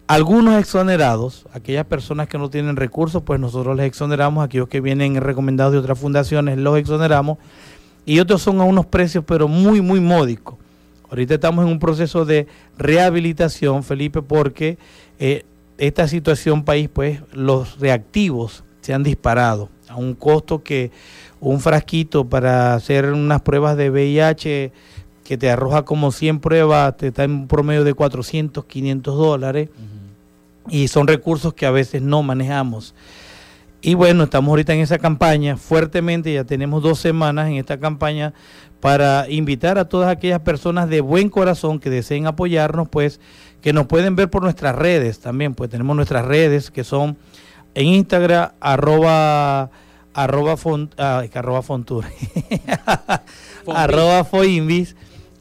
Algunos 0.07 0.61
exonerados, 0.61 1.47
aquellas 1.53 1.85
personas 1.85 2.29
que 2.29 2.39
no 2.39 2.49
tienen 2.49 2.77
recursos, 2.77 3.23
pues 3.23 3.41
nosotros 3.41 3.77
les 3.77 3.87
exoneramos, 3.87 4.45
aquellos 4.45 4.69
que 4.69 4.81
vienen 4.81 5.21
recomendados 5.21 5.73
de 5.73 5.79
otras 5.79 5.99
fundaciones 5.99 6.59
los 6.59 6.79
exoneramos, 6.79 7.39
y 8.05 8.21
otros 8.21 8.41
son 8.41 8.61
a 8.61 8.65
unos 8.65 8.87
precios 8.87 9.25
pero 9.27 9.49
muy, 9.49 9.81
muy 9.81 9.99
módicos. 9.99 10.57
Ahorita 11.11 11.35
estamos 11.35 11.65
en 11.65 11.73
un 11.73 11.79
proceso 11.79 12.25
de 12.25 12.47
rehabilitación, 12.79 13.83
Felipe, 13.83 14.23
porque 14.23 14.79
eh, 15.19 15.45
esta 15.79 16.07
situación 16.07 16.65
país, 16.65 16.89
pues 16.93 17.21
los 17.33 17.79
reactivos 17.81 18.65
se 18.81 18.95
han 18.95 19.03
disparado 19.03 19.69
a 19.89 19.97
un 19.97 20.15
costo 20.15 20.63
que 20.63 20.91
un 21.41 21.61
frasquito 21.61 22.29
para 22.29 22.75
hacer 22.75 23.13
unas 23.13 23.43
pruebas 23.43 23.77
de 23.77 23.91
VIH 23.91 24.73
que 25.27 25.37
te 25.37 25.51
arroja 25.51 25.85
como 25.85 26.13
100 26.13 26.41
pruebas, 26.41 26.97
te 26.97 27.09
está 27.09 27.25
en 27.25 27.33
un 27.33 27.49
promedio 27.49 27.85
de 27.85 27.95
400, 27.95 28.65
500 28.65 29.17
dólares. 29.17 29.69
Y 30.69 30.89
son 30.89 31.07
recursos 31.07 31.55
que 31.55 31.67
a 31.67 31.71
veces 31.71 32.03
no 32.03 32.23
manejamos. 32.23 32.95
Y 33.83 33.95
bueno, 33.95 34.25
estamos 34.25 34.49
ahorita 34.51 34.75
en 34.75 34.81
esa 34.81 34.99
campaña 34.99 35.57
fuertemente, 35.57 36.33
ya 36.33 36.45
tenemos 36.45 36.83
dos 36.83 36.99
semanas 36.99 37.49
en 37.49 37.55
esta 37.55 37.79
campaña 37.79 38.35
para 38.81 39.31
invitar 39.31 39.79
a 39.79 39.89
todas 39.89 40.11
aquellas 40.11 40.41
personas 40.41 40.89
de 40.89 41.01
buen 41.01 41.29
corazón 41.29 41.79
que 41.79 41.91
deseen 41.91 42.27
apoyarnos, 42.27 42.89
pues 42.89 43.21
que 43.61 43.73
nos 43.73 43.87
pueden 43.87 44.17
ver 44.17 44.31
por 44.31 44.43
nuestras 44.43 44.75
redes 44.75 45.21
también, 45.21 45.55
pues 45.55 45.71
tenemos 45.71 45.95
nuestras 45.95 46.25
redes 46.25 46.71
que 46.71 46.85
son 46.85 47.17
en 47.75 47.87
Instagram, 47.87 48.53
arroba, 48.61 49.71
arroba, 50.15 50.57
font, 50.57 50.99
arroba 50.99 51.63
fontur, 51.63 52.05
arroba 53.75 54.25
foinvis, 54.25 54.97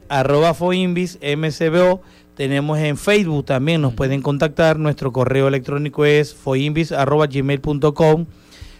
arroba 0.08 0.54
foinvis, 0.54 1.18
mcbo, 1.20 2.02
tenemos 2.34 2.78
en 2.78 2.96
Facebook 2.96 3.46
también, 3.46 3.80
nos 3.80 3.94
pueden 3.94 4.22
contactar, 4.22 4.78
nuestro 4.78 5.12
correo 5.12 5.48
electrónico 5.48 6.04
es 6.04 6.34
foinvis 6.34 6.92
arroba 6.92 7.26
gmail.com, 7.26 8.26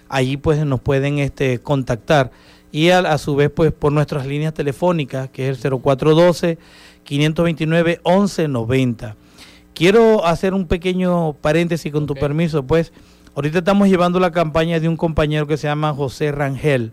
allí 0.09 0.37
pues 0.37 0.65
nos 0.65 0.81
pueden 0.81 1.19
este, 1.19 1.59
contactar. 1.59 2.31
Y 2.73 2.91
a, 2.91 2.99
a, 2.99 3.19
su 3.19 3.37
vez 3.37 3.51
pues 3.51 3.73
por 3.73 3.93
nuestras 3.93 4.27
líneas 4.27 4.53
telefónicas 4.53 5.31
que 5.31 5.49
es 5.49 5.65
el 5.65 5.71
0412 5.81 6.59
529 7.05 8.01
1190 8.05 9.17
Quiero 9.77 10.25
hacer 10.25 10.55
un 10.55 10.67
pequeño 10.67 11.35
paréntesis 11.35 11.93
con 11.93 12.07
tu 12.07 12.15
permiso, 12.15 12.67
pues. 12.67 12.95
Ahorita 13.35 13.59
estamos 13.59 13.89
llevando 13.89 14.19
la 14.19 14.33
campaña 14.33 14.81
de 14.81 14.89
un 14.89 14.97
compañero 14.97 15.47
que 15.47 15.59
se 15.59 15.67
llama 15.67 15.93
José 15.93 16.33
Rangel. 16.33 16.93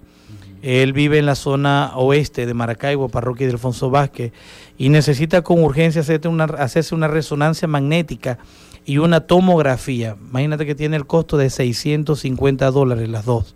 Él 0.64 0.94
vive 0.94 1.20
en 1.20 1.26
la 1.26 1.36
zona 1.36 1.92
oeste 1.96 2.46
de 2.46 2.54
Maracaibo, 2.54 3.10
parroquia 3.10 3.46
de 3.46 3.54
Alfonso 3.54 3.90
Vázquez, 3.90 4.32
y 4.78 4.90
necesita 4.90 5.42
con 5.42 5.62
urgencia 5.62 6.02
hacerse 6.02 6.96
una, 6.96 7.08
resonancia 7.08 7.68
magnética 7.68 8.40
y 8.86 8.98
una 8.98 9.20
tomografía. 9.20 10.16
Imagínate 10.30 10.66
que 10.66 10.74
tiene 10.74 10.96
el 10.96 11.06
costo 11.06 11.38
de 11.38 11.50
650 11.50 12.72
dólares 12.72 13.10
las 13.10 13.26
dos. 13.26 13.56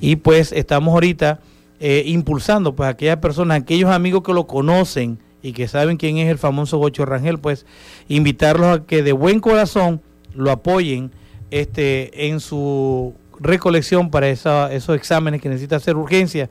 Y 0.00 0.16
pues 0.16 0.52
estamos 0.52 0.94
ahorita 0.94 1.40
eh, 1.80 2.02
impulsando 2.06 2.74
pues 2.74 2.86
a 2.86 2.90
aquellas 2.90 3.18
personas, 3.18 3.60
aquellos 3.60 3.90
amigos 3.90 4.22
que 4.22 4.32
lo 4.32 4.46
conocen, 4.46 5.18
y 5.42 5.52
que 5.52 5.68
saben 5.68 5.96
quién 5.96 6.18
es 6.18 6.28
el 6.28 6.38
famoso 6.38 6.78
Gocho 6.78 7.04
Rangel, 7.04 7.38
pues 7.38 7.66
invitarlos 8.08 8.78
a 8.78 8.86
que 8.86 9.02
de 9.02 9.12
buen 9.12 9.40
corazón 9.40 10.00
lo 10.34 10.50
apoyen 10.50 11.12
este, 11.50 12.28
en 12.28 12.40
su 12.40 13.14
recolección 13.40 14.10
para 14.10 14.28
esos 14.28 14.96
exámenes 14.96 15.40
que 15.40 15.48
necesita 15.48 15.76
hacer 15.76 15.96
urgencia. 15.96 16.48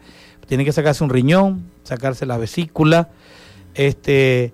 Tiene 0.48 0.64
que 0.64 0.72
sacarse 0.72 1.04
un 1.04 1.10
riñón, 1.10 1.66
sacarse 1.84 2.26
la 2.26 2.38
vesícula, 2.38 3.10
este, 3.76 4.54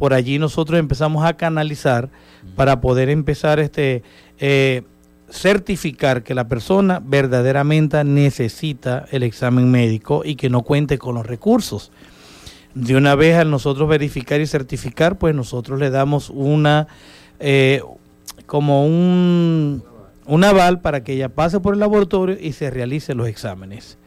Por 0.00 0.14
allí 0.14 0.38
nosotros 0.38 0.80
empezamos 0.80 1.26
a 1.26 1.36
canalizar 1.36 2.08
para 2.56 2.80
poder 2.80 3.10
empezar 3.10 3.60
este 3.60 4.02
eh, 4.38 4.82
certificar 5.28 6.22
que 6.22 6.34
la 6.34 6.48
persona 6.48 7.02
verdaderamente 7.04 8.02
necesita 8.02 9.04
el 9.10 9.22
examen 9.22 9.70
médico 9.70 10.22
y 10.24 10.36
que 10.36 10.48
no 10.48 10.62
cuente 10.62 10.96
con 10.96 11.16
los 11.16 11.26
recursos. 11.26 11.92
De 12.74 12.96
una 12.96 13.14
vez 13.14 13.36
al 13.36 13.50
nosotros 13.50 13.86
verificar 13.90 14.40
y 14.40 14.46
certificar, 14.46 15.18
pues 15.18 15.34
nosotros 15.34 15.78
le 15.78 15.90
damos 15.90 16.30
una 16.30 16.88
como 18.46 18.86
un, 18.86 19.84
un 20.24 20.44
aval 20.44 20.80
para 20.80 21.04
que 21.04 21.12
ella 21.12 21.28
pase 21.28 21.60
por 21.60 21.74
el 21.74 21.80
laboratorio 21.80 22.38
y 22.40 22.52
se 22.52 22.70
realice 22.70 23.14
los 23.14 23.28
exámenes. 23.28 23.98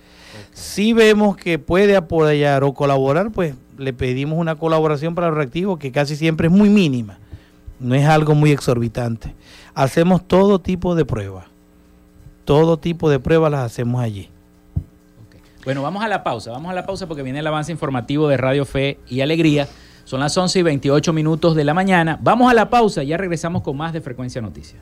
Si 0.54 0.92
vemos 0.92 1.38
que 1.38 1.60
puede 1.60 1.96
apoyar 1.96 2.64
o 2.64 2.74
colaborar, 2.74 3.32
pues 3.32 3.54
le 3.84 3.94
pedimos 3.94 4.40
una 4.40 4.56
colaboración 4.56 5.14
para 5.14 5.28
los 5.28 5.38
reactivos 5.38 5.78
que 5.78 5.92
casi 5.92 6.16
siempre 6.16 6.48
es 6.48 6.54
muy 6.54 6.70
mínima, 6.70 7.20
no 7.80 7.96
es 7.96 8.06
algo 8.06 8.34
muy 8.34 8.52
exorbitante. 8.52 9.36
Hacemos 9.76 10.28
todo 10.28 10.60
tipo 10.60 10.96
de 10.96 11.06
pruebas, 11.06 11.46
todo 12.46 12.78
tipo 12.78 13.10
de 13.10 13.20
pruebas 13.20 13.52
las 13.52 13.66
hacemos 13.66 14.02
allí. 14.02 14.30
Bueno, 15.66 15.82
vamos 15.82 16.04
a 16.04 16.08
la 16.08 16.24
pausa, 16.24 16.52
vamos 16.52 16.72
a 16.72 16.74
la 16.74 16.86
pausa 16.86 17.08
porque 17.08 17.24
viene 17.24 17.40
el 17.40 17.48
avance 17.48 17.72
informativo 17.72 18.28
de 18.28 18.38
Radio 18.38 18.66
Fe 18.66 19.00
y 19.08 19.22
Alegría. 19.22 19.68
Son 20.04 20.20
las 20.20 20.36
11 20.36 20.60
y 20.60 20.62
28 20.64 21.14
minutos 21.14 21.56
de 21.56 21.64
la 21.64 21.74
mañana. 21.74 22.20
Vamos 22.22 22.52
a 22.52 22.54
la 22.54 22.70
pausa 22.70 23.04
ya 23.04 23.16
regresamos 23.16 23.62
con 23.62 23.78
más 23.78 23.94
de 23.94 24.02
Frecuencia 24.02 24.42
Noticias. 24.42 24.82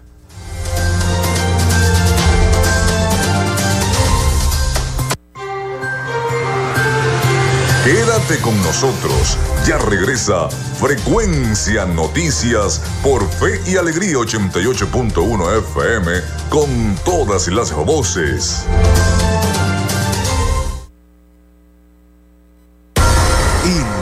Quédate 7.84 8.40
con 8.42 8.56
nosotros. 8.64 9.38
Ya 9.66 9.78
regresa 9.78 10.50
Frecuencia 10.50 11.86
Noticias 11.86 12.82
por 13.04 13.28
Fe 13.28 13.60
y 13.66 13.78
Alegría 13.78 14.18
88.1 14.18 15.60
FM 15.60 16.12
con 16.50 16.96
todas 17.04 17.48
las 17.48 17.74
voces. 17.74 18.66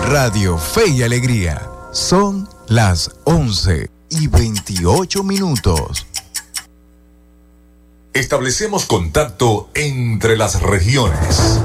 Radio 0.10 0.58
Fe 0.58 0.90
y 0.90 1.04
Alegría. 1.04 1.70
Son 1.92 2.50
las 2.68 3.12
11 3.26 3.92
y 4.10 4.26
28 4.26 5.24
minutos. 5.24 6.08
Establecemos 8.14 8.86
contacto 8.86 9.70
entre 9.76 10.36
las 10.36 10.64
regiones. 10.64 11.62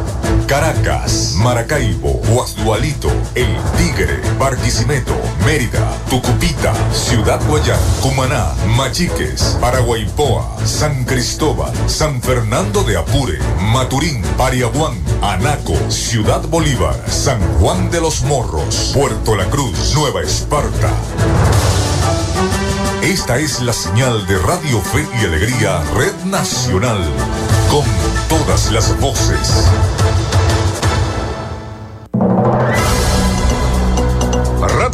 Caracas, 0.46 1.34
Maracaibo, 1.36 2.20
Guasdualito, 2.28 3.10
El 3.34 3.56
Tigre, 3.76 4.20
Barquisimeto, 4.38 5.14
Mérida, 5.44 5.96
Tucupita, 6.10 6.72
Ciudad 6.92 7.40
Guayán, 7.48 7.78
Cumaná, 8.00 8.54
Machiques, 8.76 9.56
Paraguaypoa, 9.60 10.56
San 10.64 11.04
Cristóbal, 11.04 11.72
San 11.88 12.20
Fernando 12.20 12.82
de 12.84 12.96
Apure, 12.96 13.38
Maturín, 13.72 14.22
Pariaguán, 14.36 14.98
Anaco, 15.22 15.74
Ciudad 15.90 16.42
Bolívar, 16.48 16.96
San 17.08 17.40
Juan 17.58 17.90
de 17.90 18.00
los 18.00 18.22
Morros, 18.22 18.92
Puerto 18.94 19.36
La 19.36 19.46
Cruz, 19.46 19.94
Nueva 19.94 20.22
Esparta. 20.22 20.90
Esta 23.02 23.38
es 23.38 23.60
la 23.60 23.72
señal 23.72 24.26
de 24.26 24.38
Radio 24.38 24.80
Fe 24.80 25.06
y 25.20 25.26
Alegría 25.26 25.82
Red 25.94 26.24
Nacional, 26.24 27.04
con 27.70 27.84
todas 28.28 28.72
las 28.72 28.98
voces. 28.98 29.68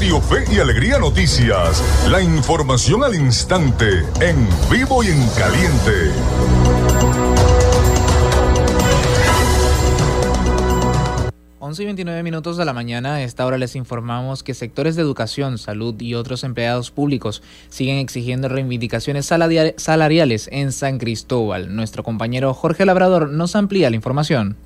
Radio 0.01 0.19
Fe 0.23 0.45
y 0.51 0.59
Alegría 0.59 0.99
Noticias, 0.99 1.85
la 2.09 2.23
información 2.23 3.05
al 3.05 3.15
instante, 3.15 4.03
en 4.23 4.49
vivo 4.71 5.05
y 5.05 5.09
en 5.09 5.29
caliente. 5.37 6.11
11 11.59 11.83
y 11.83 11.85
29 11.85 12.23
minutos 12.23 12.57
de 12.57 12.65
la 12.65 12.73
mañana, 12.73 13.17
a 13.17 13.23
esta 13.23 13.45
hora 13.45 13.59
les 13.59 13.77
informamos 13.77 14.43
que 14.43 14.55
sectores 14.55 14.97
de 14.97 15.03
educación, 15.03 15.59
salud 15.59 15.95
y 16.01 16.15
otros 16.15 16.45
empleados 16.45 16.91
públicos 16.91 17.43
siguen 17.69 17.99
exigiendo 17.99 18.49
reivindicaciones 18.49 19.27
salariales 19.27 20.49
en 20.51 20.73
San 20.73 20.97
Cristóbal. 20.97 21.77
Nuestro 21.77 22.03
compañero 22.03 22.55
Jorge 22.55 22.87
Labrador 22.87 23.29
nos 23.29 23.55
amplía 23.55 23.91
la 23.91 23.97
información. 23.97 24.57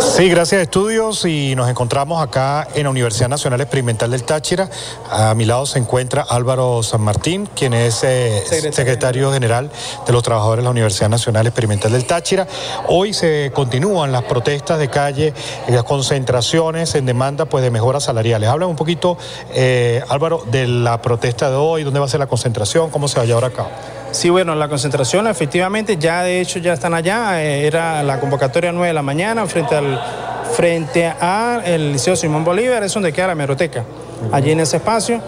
Sí, 0.00 0.28
gracias 0.28 0.62
estudios 0.62 1.24
y 1.24 1.54
nos 1.56 1.68
encontramos 1.68 2.22
acá 2.22 2.68
en 2.74 2.84
la 2.84 2.90
Universidad 2.90 3.28
Nacional 3.28 3.60
Experimental 3.60 4.10
del 4.10 4.22
Táchira. 4.22 4.68
A 5.10 5.34
mi 5.34 5.44
lado 5.44 5.66
se 5.66 5.78
encuentra 5.78 6.22
Álvaro 6.28 6.82
San 6.82 7.00
Martín, 7.00 7.48
quien 7.54 7.74
es 7.74 8.04
eh, 8.04 8.42
secretario. 8.72 9.32
general 9.32 9.70
de 10.06 10.12
los 10.12 10.22
trabajadores 10.22 10.62
de 10.62 10.64
la 10.64 10.70
Universidad 10.70 11.08
Nacional 11.08 11.46
Experimental 11.46 11.92
del 11.92 12.04
Táchira. 12.04 12.46
Hoy 12.86 13.12
se 13.12 13.50
continúan 13.54 14.12
las 14.12 14.24
protestas 14.24 14.78
de 14.78 14.88
calle, 14.88 15.34
las 15.68 15.84
concentraciones 15.84 16.94
en 16.94 17.06
demanda 17.06 17.46
pues, 17.46 17.64
de 17.64 17.70
mejoras 17.70 18.04
salariales. 18.04 18.48
Habla 18.48 18.66
un 18.66 18.76
poquito, 18.76 19.18
eh, 19.54 20.02
Álvaro, 20.08 20.44
de 20.50 20.66
la 20.66 21.00
protesta 21.02 21.50
de 21.50 21.56
hoy, 21.56 21.82
dónde 21.82 22.00
va 22.00 22.06
a 22.06 22.08
ser 22.08 22.20
la 22.20 22.26
concentración, 22.26 22.90
cómo 22.90 23.08
se 23.08 23.16
va 23.16 23.22
a 23.22 23.26
llevar 23.26 23.44
a 23.44 23.50
cabo. 23.50 23.70
Sí, 24.10 24.30
bueno, 24.30 24.54
la 24.54 24.68
concentración 24.68 25.26
efectivamente 25.26 25.96
ya 25.98 26.22
de 26.22 26.40
hecho 26.40 26.58
ya 26.58 26.72
están 26.72 26.94
allá. 26.94 27.42
Eh, 27.42 27.66
era 27.66 28.02
la 28.02 28.18
convocatoria 28.18 28.72
9 28.72 28.88
de 28.88 28.94
la 28.94 29.02
mañana 29.02 29.46
frente 29.46 29.74
al 29.74 30.00
frente 30.48 31.06
a 31.06 31.60
el 31.64 31.92
Liceo 31.92 32.16
Simón 32.16 32.44
Bolívar, 32.44 32.82
es 32.82 32.92
donde 32.92 33.12
queda 33.12 33.28
la 33.28 33.34
meroteca, 33.34 33.84
allí 34.32 34.50
en 34.50 34.60
ese 34.60 34.78
espacio. 34.78 35.20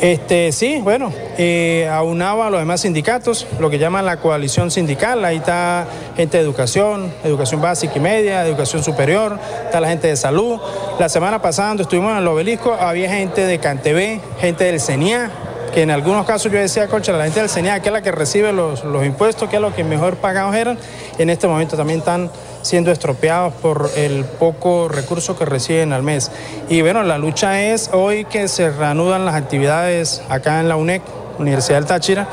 Este, 0.00 0.50
sí, 0.52 0.80
bueno, 0.82 1.12
eh, 1.36 1.86
aunaba 1.92 2.46
a 2.46 2.50
los 2.50 2.60
demás 2.60 2.80
sindicatos, 2.80 3.46
lo 3.58 3.68
que 3.68 3.78
llaman 3.78 4.06
la 4.06 4.16
coalición 4.16 4.70
sindical, 4.70 5.22
ahí 5.26 5.36
está 5.36 5.86
gente 6.16 6.38
de 6.38 6.42
educación, 6.42 7.12
educación 7.22 7.60
básica 7.60 7.92
y 7.96 8.00
media, 8.00 8.46
educación 8.46 8.82
superior, 8.82 9.38
está 9.66 9.78
la 9.78 9.88
gente 9.88 10.08
de 10.08 10.16
salud. 10.16 10.58
La 10.98 11.10
semana 11.10 11.42
pasada, 11.42 11.68
cuando 11.68 11.82
estuvimos 11.82 12.12
en 12.12 12.18
el 12.18 12.28
obelisco, 12.28 12.72
había 12.72 13.10
gente 13.10 13.44
de 13.44 13.58
Cantebé, 13.58 14.22
gente 14.40 14.64
del 14.64 14.80
CENIA, 14.80 15.30
que 15.72 15.82
en 15.82 15.90
algunos 15.90 16.26
casos 16.26 16.50
yo 16.50 16.58
decía, 16.58 16.88
concha, 16.88 17.12
la 17.12 17.24
gente 17.24 17.40
del 17.40 17.48
CENIA, 17.48 17.80
que 17.80 17.88
es 17.88 17.92
la 17.92 18.02
que 18.02 18.12
recibe 18.12 18.52
los, 18.52 18.82
impuestos, 19.04 19.48
que 19.48 19.56
es 19.56 19.62
lo 19.62 19.74
que 19.74 19.84
mejor 19.84 20.16
pagados 20.16 20.54
eran, 20.54 20.78
en 21.18 21.30
este 21.30 21.46
momento 21.46 21.76
también 21.76 22.00
están 22.00 22.30
siendo 22.62 22.90
estropeados 22.90 23.54
por 23.54 23.90
el 23.96 24.24
poco 24.24 24.88
recurso 24.88 25.38
que 25.38 25.44
reciben 25.44 25.92
al 25.92 26.02
mes. 26.02 26.30
Y 26.68 26.82
bueno, 26.82 27.02
la 27.02 27.18
lucha 27.18 27.62
es 27.62 27.90
hoy 27.92 28.24
que 28.24 28.48
se 28.48 28.70
reanudan 28.70 29.24
las 29.24 29.34
actividades 29.34 30.22
acá 30.28 30.60
en 30.60 30.68
la 30.68 30.76
UNEC, 30.76 31.02
Universidad 31.38 31.78
del 31.78 31.86
Táchira, 31.86 32.28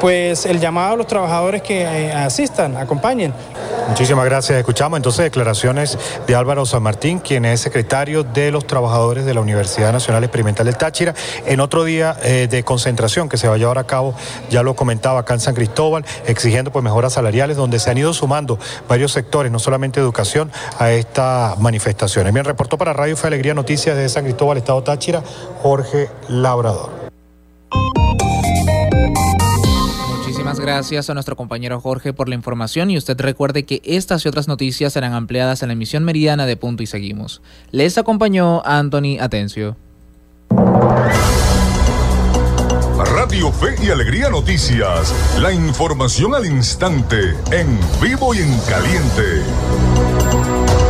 pues 0.00 0.46
el 0.46 0.60
llamado 0.60 0.94
a 0.94 0.96
los 0.96 1.06
trabajadores 1.06 1.62
que 1.62 1.82
eh, 1.82 2.12
asistan, 2.12 2.76
acompañen. 2.76 3.32
Muchísimas 3.88 4.24
gracias. 4.24 4.58
Escuchamos 4.58 4.96
entonces 4.96 5.24
declaraciones 5.24 5.98
de 6.26 6.34
Álvaro 6.34 6.64
San 6.64 6.82
Martín, 6.82 7.18
quien 7.18 7.44
es 7.44 7.60
secretario 7.60 8.22
de 8.22 8.50
los 8.50 8.66
trabajadores 8.66 9.24
de 9.24 9.34
la 9.34 9.40
Universidad 9.40 9.92
Nacional 9.92 10.24
Experimental 10.24 10.66
del 10.66 10.76
Táchira, 10.76 11.14
en 11.44 11.60
otro 11.60 11.84
día 11.84 12.16
eh, 12.22 12.46
de 12.48 12.62
concentración 12.62 13.28
que 13.28 13.36
se 13.36 13.48
va 13.48 13.54
a 13.54 13.58
llevar 13.58 13.78
a 13.78 13.84
cabo, 13.84 14.14
ya 14.48 14.62
lo 14.62 14.74
comentaba 14.74 15.20
acá 15.20 15.34
en 15.34 15.40
San 15.40 15.54
Cristóbal, 15.54 16.04
exigiendo 16.26 16.70
pues 16.70 16.84
mejoras 16.84 17.14
salariales, 17.14 17.56
donde 17.56 17.78
se 17.78 17.90
han 17.90 17.98
ido 17.98 18.14
sumando 18.14 18.58
varios 18.88 19.12
sectores, 19.12 19.50
no 19.50 19.58
solamente 19.58 20.00
educación, 20.00 20.50
a 20.78 20.90
estas 20.92 21.58
manifestaciones. 21.58 22.32
Bien, 22.32 22.44
reportó 22.44 22.78
para 22.78 22.92
Radio 22.92 23.16
Fe 23.16 23.26
Alegría 23.26 23.54
Noticias 23.54 23.96
de 23.96 24.08
San 24.08 24.24
Cristóbal, 24.24 24.56
Estado 24.58 24.82
Táchira, 24.82 25.22
Jorge 25.62 26.08
Labrador. 26.28 27.10
Gracias 30.60 31.10
a 31.10 31.14
nuestro 31.14 31.36
compañero 31.36 31.80
Jorge 31.80 32.12
por 32.12 32.28
la 32.28 32.34
información 32.34 32.90
y 32.90 32.98
usted 32.98 33.18
recuerde 33.20 33.64
que 33.64 33.80
estas 33.84 34.24
y 34.24 34.28
otras 34.28 34.48
noticias 34.48 34.92
serán 34.92 35.12
ampliadas 35.12 35.62
en 35.62 35.68
la 35.68 35.72
emisión 35.72 36.04
meridiana 36.04 36.46
de 36.46 36.56
Punto 36.56 36.82
y 36.82 36.86
Seguimos. 36.86 37.42
Les 37.70 37.98
acompañó 37.98 38.62
Anthony 38.64 39.18
Atencio. 39.20 39.76
Radio 43.14 43.52
Fe 43.52 43.74
y 43.82 43.90
Alegría 43.90 44.28
Noticias, 44.28 45.14
la 45.40 45.52
información 45.52 46.34
al 46.34 46.46
instante, 46.46 47.34
en 47.50 47.78
vivo 48.00 48.34
y 48.34 48.38
en 48.38 48.58
caliente. 48.68 50.89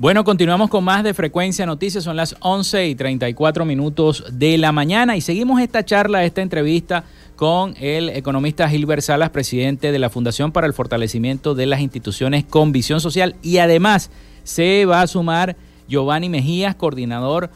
Bueno, 0.00 0.22
continuamos 0.22 0.70
con 0.70 0.84
más 0.84 1.02
de 1.02 1.12
Frecuencia 1.12 1.66
Noticias. 1.66 2.04
Son 2.04 2.14
las 2.14 2.36
11 2.38 2.86
y 2.86 2.94
34 2.94 3.64
minutos 3.64 4.24
de 4.30 4.56
la 4.56 4.70
mañana 4.70 5.16
y 5.16 5.20
seguimos 5.20 5.60
esta 5.60 5.84
charla, 5.84 6.22
esta 6.22 6.40
entrevista 6.40 7.02
con 7.34 7.74
el 7.80 8.08
economista 8.10 8.68
Gilbert 8.68 9.02
Salas, 9.02 9.30
presidente 9.30 9.90
de 9.90 9.98
la 9.98 10.08
Fundación 10.08 10.52
para 10.52 10.68
el 10.68 10.72
Fortalecimiento 10.72 11.56
de 11.56 11.66
las 11.66 11.80
Instituciones 11.80 12.44
con 12.44 12.70
Visión 12.70 13.00
Social. 13.00 13.34
Y 13.42 13.58
además 13.58 14.12
se 14.44 14.86
va 14.86 15.02
a 15.02 15.08
sumar 15.08 15.56
Giovanni 15.88 16.28
Mejías, 16.28 16.76
coordinador 16.76 17.50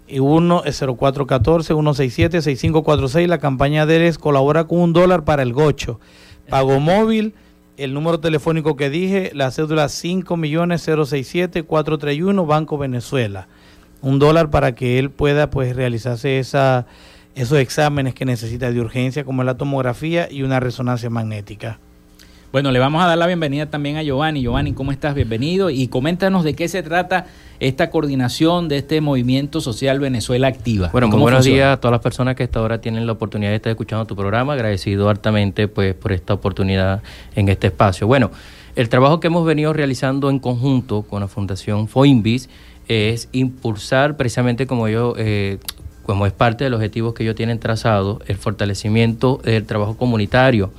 y 0.08 0.20
uno 0.20 0.62
es 0.66 0.82
0414-167-6546. 0.82 3.28
La 3.28 3.40
campaña 3.40 3.86
de 3.86 3.98
él 3.98 4.04
es 4.04 4.18
colabora 4.18 4.64
con 4.66 4.80
un 4.80 4.94
dólar 4.94 5.26
para 5.26 5.44
el 5.44 5.52
gocho. 5.54 6.00
Pago 6.50 6.80
móvil, 6.80 7.34
el 7.78 7.94
número 7.94 8.20
telefónico 8.20 8.76
que 8.76 8.90
dije, 8.90 9.32
la 9.34 9.50
cédula 9.52 9.86
5.067-431, 9.86 12.46
Banco 12.46 12.78
Venezuela. 12.78 13.48
Un 14.02 14.20
dólar 14.20 14.50
para 14.50 14.76
que 14.76 15.00
él 15.00 15.10
pueda 15.10 15.50
pues 15.50 15.74
realizarse 15.76 16.40
esa, 16.40 16.86
esos 17.36 17.60
exámenes 17.60 18.14
que 18.14 18.26
necesita 18.26 18.70
de 18.72 18.82
urgencia, 18.82 19.24
como 19.24 19.44
la 19.44 19.56
tomografía 19.58 20.28
y 20.30 20.44
una 20.44 20.60
resonancia 20.60 21.10
magnética. 21.10 21.80
Bueno, 22.54 22.72
le 22.72 22.80
vamos 22.80 23.04
a 23.04 23.08
dar 23.08 23.18
la 23.18 23.28
bienvenida 23.28 23.66
también 23.66 23.98
a 23.98 24.04
Giovanni. 24.04 24.42
Giovanni, 24.42 24.72
¿cómo 24.72 24.94
estás? 24.94 25.14
Bienvenido 25.14 25.70
y 25.70 25.90
coméntanos 25.90 26.46
de 26.46 26.54
qué 26.54 26.70
se 26.70 26.82
trata 26.82 27.26
esta 27.60 27.90
coordinación 27.90 28.70
de 28.70 28.78
este 28.78 29.02
movimiento 29.02 29.60
social 29.60 30.00
Venezuela 30.00 30.48
Activa. 30.48 30.90
Bueno, 30.94 31.10
muy 31.10 31.20
buenos 31.20 31.44
días 31.44 31.74
a 31.74 31.82
todas 31.82 31.92
las 31.92 32.02
personas 32.02 32.36
que 32.36 32.44
hasta 32.44 32.60
ahora 32.60 32.80
tienen 32.80 33.06
la 33.06 33.12
oportunidad 33.12 33.50
de 33.50 33.58
estar 33.58 33.72
escuchando 33.72 34.06
tu 34.06 34.16
programa. 34.16 34.54
Agradecido 34.54 35.10
hartamente 35.10 35.68
pues 35.68 35.94
por 35.94 36.14
esta 36.14 36.36
oportunidad 36.36 37.04
en 37.36 37.50
este 37.50 37.68
espacio. 37.68 38.08
Bueno, 38.08 38.32
el 38.78 38.88
trabajo 38.88 39.20
que 39.20 39.28
hemos 39.28 39.46
venido 39.46 39.74
realizando 39.74 40.30
en 40.30 40.40
conjunto 40.40 41.02
con 41.02 41.20
la 41.20 41.28
Fundación 41.28 41.90
Foinbis 41.90 42.50
es 42.88 43.28
impulsar 43.34 44.16
precisamente 44.16 44.68
como 44.68 44.88
yo 44.88 45.16
eh, 45.18 45.58
como 46.04 46.26
es 46.26 46.32
parte 46.32 46.64
del 46.64 46.76
objetivo 46.76 47.14
que 47.14 47.24
ellos 47.24 47.36
tienen 47.36 47.60
trazado, 47.60 48.22
el 48.28 48.38
fortalecimiento 48.38 49.42
del 49.44 49.66
trabajo 49.66 49.98
comunitario 49.98 50.72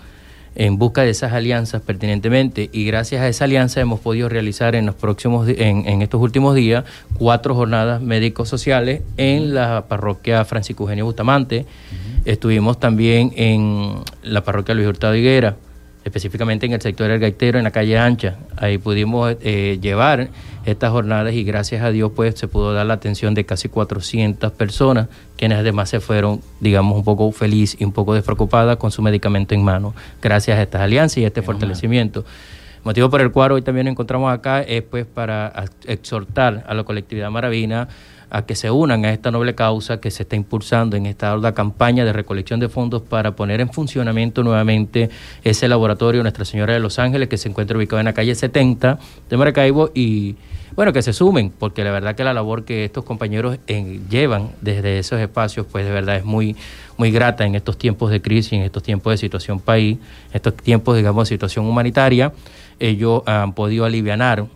en 0.58 0.76
busca 0.76 1.02
de 1.02 1.10
esas 1.10 1.32
alianzas 1.32 1.80
pertinentemente. 1.80 2.68
Y 2.72 2.84
gracias 2.84 3.22
a 3.22 3.28
esa 3.28 3.44
alianza 3.44 3.80
hemos 3.80 4.00
podido 4.00 4.28
realizar 4.28 4.74
en 4.74 4.86
los 4.86 4.96
próximos 4.96 5.48
en, 5.48 6.02
estos 6.02 6.20
últimos 6.20 6.54
días 6.54 6.84
cuatro 7.16 7.54
jornadas 7.54 8.02
médicos 8.02 8.48
sociales 8.48 9.02
en 9.16 9.54
la 9.54 9.86
parroquia 9.88 10.44
Francisco 10.44 10.82
Eugenio 10.82 11.06
Bustamante. 11.06 11.64
Estuvimos 12.24 12.80
también 12.80 13.32
en 13.36 13.94
la 14.22 14.42
parroquia 14.42 14.74
Luis 14.74 14.88
Hurtado 14.88 15.14
Higuera 15.14 15.56
específicamente 16.08 16.66
en 16.66 16.72
el 16.72 16.80
sector 16.80 17.08
del 17.08 17.20
Gaitero, 17.20 17.58
en 17.58 17.64
la 17.64 17.70
calle 17.70 17.98
Ancha. 17.98 18.36
Ahí 18.56 18.78
pudimos 18.78 19.36
eh, 19.40 19.78
llevar 19.80 20.28
estas 20.64 20.90
jornadas 20.90 21.32
y 21.34 21.44
gracias 21.44 21.82
a 21.82 21.90
Dios 21.90 22.12
pues 22.14 22.38
se 22.38 22.48
pudo 22.48 22.72
dar 22.72 22.86
la 22.86 22.94
atención 22.94 23.34
de 23.34 23.44
casi 23.44 23.68
400 23.68 24.52
personas, 24.52 25.08
quienes 25.36 25.58
además 25.58 25.88
se 25.88 26.00
fueron, 26.00 26.40
digamos, 26.60 26.96
un 26.96 27.04
poco 27.04 27.30
feliz 27.32 27.76
y 27.78 27.84
un 27.84 27.92
poco 27.92 28.14
despreocupadas 28.14 28.76
con 28.76 28.90
su 28.90 29.02
medicamento 29.02 29.54
en 29.54 29.62
mano, 29.62 29.94
gracias 30.20 30.58
a 30.58 30.62
estas 30.62 30.82
alianzas 30.82 31.18
y 31.18 31.24
a 31.24 31.28
este 31.28 31.42
fortalecimiento. 31.42 32.24
motivo 32.84 33.08
por 33.10 33.20
el 33.20 33.30
cual 33.30 33.52
hoy 33.52 33.62
también 33.62 33.86
nos 33.86 33.92
encontramos 33.92 34.32
acá 34.32 34.62
es 34.62 34.82
pues 34.82 35.06
para 35.06 35.64
exhortar 35.86 36.64
a 36.66 36.74
la 36.74 36.84
colectividad 36.84 37.30
maravina 37.30 37.88
a 38.30 38.42
que 38.42 38.54
se 38.54 38.70
unan 38.70 39.04
a 39.04 39.12
esta 39.12 39.30
noble 39.30 39.54
causa 39.54 40.00
que 40.00 40.10
se 40.10 40.22
está 40.22 40.36
impulsando 40.36 40.96
en 40.96 41.06
esta 41.06 41.54
campaña 41.54 42.04
de 42.04 42.12
recolección 42.12 42.60
de 42.60 42.68
fondos 42.68 43.02
para 43.02 43.36
poner 43.36 43.60
en 43.60 43.70
funcionamiento 43.70 44.42
nuevamente 44.42 45.10
ese 45.44 45.68
laboratorio 45.68 46.22
Nuestra 46.22 46.44
Señora 46.44 46.74
de 46.74 46.80
los 46.80 46.98
Ángeles 46.98 47.28
que 47.28 47.38
se 47.38 47.48
encuentra 47.48 47.76
ubicado 47.76 48.00
en 48.00 48.06
la 48.06 48.12
calle 48.12 48.34
70 48.34 48.98
de 49.28 49.36
Maracaibo 49.36 49.90
y 49.94 50.36
bueno, 50.78 50.92
que 50.92 51.02
se 51.02 51.12
sumen, 51.12 51.50
porque 51.50 51.82
la 51.82 51.90
verdad 51.90 52.14
que 52.14 52.22
la 52.22 52.32
labor 52.32 52.64
que 52.64 52.84
estos 52.84 53.04
compañeros 53.04 53.58
eh, 53.66 54.00
llevan 54.08 54.50
desde 54.60 55.00
esos 55.00 55.18
espacios, 55.18 55.66
pues 55.66 55.84
de 55.84 55.90
verdad 55.90 56.16
es 56.16 56.24
muy, 56.24 56.54
muy 56.96 57.10
grata 57.10 57.44
en 57.44 57.56
estos 57.56 57.76
tiempos 57.76 58.12
de 58.12 58.22
crisis, 58.22 58.52
en 58.52 58.62
estos 58.62 58.84
tiempos 58.84 59.12
de 59.12 59.16
situación 59.16 59.58
país, 59.58 59.98
estos 60.32 60.54
tiempos, 60.54 60.96
digamos, 60.96 61.28
de 61.28 61.34
situación 61.34 61.66
humanitaria 61.66 62.32
ellos 62.80 63.22
han 63.26 63.52
podido 63.52 63.84
aliviar 63.84 64.08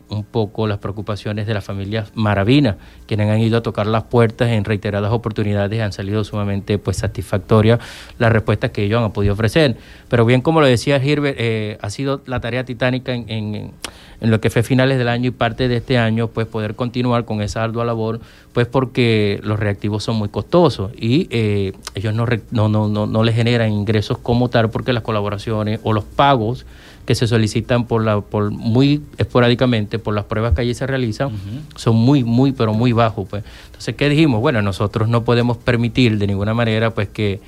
un 0.08 0.24
poco 0.24 0.66
las 0.66 0.78
preocupaciones 0.78 1.46
de 1.46 1.54
las 1.54 1.64
familias 1.64 2.10
maravinas, 2.14 2.76
quienes 3.06 3.30
han 3.30 3.40
ido 3.40 3.58
a 3.58 3.62
tocar 3.62 3.86
las 3.86 4.04
puertas 4.04 4.48
en 4.48 4.64
reiteradas 4.64 5.12
oportunidades 5.12 5.80
han 5.80 5.92
salido 5.92 6.24
sumamente 6.24 6.78
pues, 6.78 6.96
satisfactorias 6.98 7.80
las 8.18 8.32
respuestas 8.32 8.70
que 8.70 8.84
ellos 8.84 9.02
han 9.02 9.12
podido 9.12 9.34
ofrecer. 9.34 9.76
Pero 10.08 10.24
bien, 10.24 10.40
como 10.40 10.60
lo 10.60 10.66
decía 10.66 11.00
Gilbert, 11.00 11.36
eh, 11.38 11.78
ha 11.80 11.90
sido 11.90 12.22
la 12.26 12.40
tarea 12.40 12.64
titánica 12.64 13.12
en, 13.12 13.28
en, 13.28 13.72
lo 14.20 14.40
que 14.40 14.50
fue 14.50 14.62
finales 14.62 14.98
del 14.98 15.08
año 15.08 15.28
y 15.28 15.32
parte 15.32 15.66
de 15.66 15.78
este 15.78 15.98
año, 15.98 16.28
pues 16.28 16.46
poder 16.46 16.76
continuar 16.76 17.24
con 17.24 17.42
esa 17.42 17.64
ardua 17.64 17.84
labor, 17.84 18.20
pues 18.52 18.66
porque 18.66 19.40
los 19.42 19.58
reactivos 19.58 20.04
son 20.04 20.16
muy 20.16 20.28
costosos 20.28 20.92
y 20.96 21.26
eh, 21.30 21.72
ellos 21.94 22.14
no, 22.14 22.26
no, 22.52 22.68
no, 22.68 22.88
no, 22.88 23.06
no 23.06 23.22
les 23.24 23.34
generan 23.34 23.72
ingresos 23.72 24.18
como 24.18 24.48
tal 24.48 24.70
porque 24.70 24.92
las 24.92 25.02
colaboraciones 25.02 25.80
o 25.82 25.92
los 25.92 26.04
pagos 26.04 26.64
que 27.04 27.14
se 27.14 27.26
solicitan 27.26 27.86
por 27.86 28.04
la 28.04 28.20
por 28.20 28.50
muy 28.50 29.02
esporádicamente 29.18 29.98
por 29.98 30.14
las 30.14 30.24
pruebas 30.24 30.54
que 30.54 30.60
allí 30.60 30.74
se 30.74 30.86
realizan 30.86 31.30
son 31.74 31.96
muy 31.96 32.22
muy 32.24 32.52
pero 32.52 32.74
muy 32.74 32.92
bajos 32.92 33.26
pues. 33.28 33.44
Entonces 33.66 33.94
qué 33.96 34.08
dijimos 34.08 34.40
bueno 34.40 34.62
nosotros 34.62 35.08
no 35.08 35.24
podemos 35.24 35.56
permitir 35.56 36.18
de 36.18 36.26
ninguna 36.26 36.54
manera 36.54 36.90
pues 36.90 37.08
que 37.08 37.40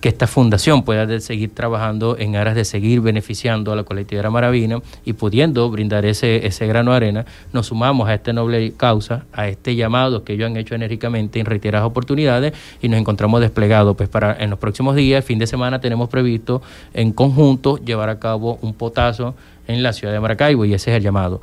que 0.00 0.08
esta 0.08 0.26
fundación 0.26 0.84
pueda 0.84 1.18
seguir 1.20 1.54
trabajando 1.54 2.16
en 2.18 2.36
aras 2.36 2.54
de 2.54 2.64
seguir 2.64 3.00
beneficiando 3.00 3.72
a 3.72 3.76
la 3.76 3.84
colectividad 3.84 4.30
maravina 4.30 4.80
y 5.04 5.14
pudiendo 5.14 5.68
brindar 5.70 6.06
ese, 6.06 6.46
ese 6.46 6.66
grano 6.66 6.92
de 6.92 6.96
arena, 6.98 7.26
nos 7.52 7.66
sumamos 7.66 8.08
a 8.08 8.14
esta 8.14 8.32
noble 8.32 8.72
causa, 8.76 9.24
a 9.32 9.48
este 9.48 9.74
llamado 9.74 10.22
que 10.22 10.34
ellos 10.34 10.46
han 10.46 10.56
hecho 10.56 10.74
enérgicamente 10.74 11.40
en 11.40 11.46
reiteradas 11.46 11.86
oportunidades 11.86 12.52
y 12.80 12.88
nos 12.88 13.00
encontramos 13.00 13.40
desplegados. 13.40 13.96
Pues 13.96 14.08
para 14.08 14.36
en 14.38 14.50
los 14.50 14.58
próximos 14.58 14.94
días, 14.94 15.24
fin 15.24 15.38
de 15.38 15.46
semana, 15.46 15.80
tenemos 15.80 16.08
previsto 16.08 16.62
en 16.94 17.12
conjunto 17.12 17.78
llevar 17.78 18.08
a 18.08 18.18
cabo 18.18 18.58
un 18.62 18.74
potazo 18.74 19.34
en 19.66 19.82
la 19.82 19.92
ciudad 19.92 20.12
de 20.12 20.20
Maracaibo 20.20 20.64
y 20.64 20.74
ese 20.74 20.90
es 20.90 20.96
el 20.96 21.02
llamado. 21.02 21.40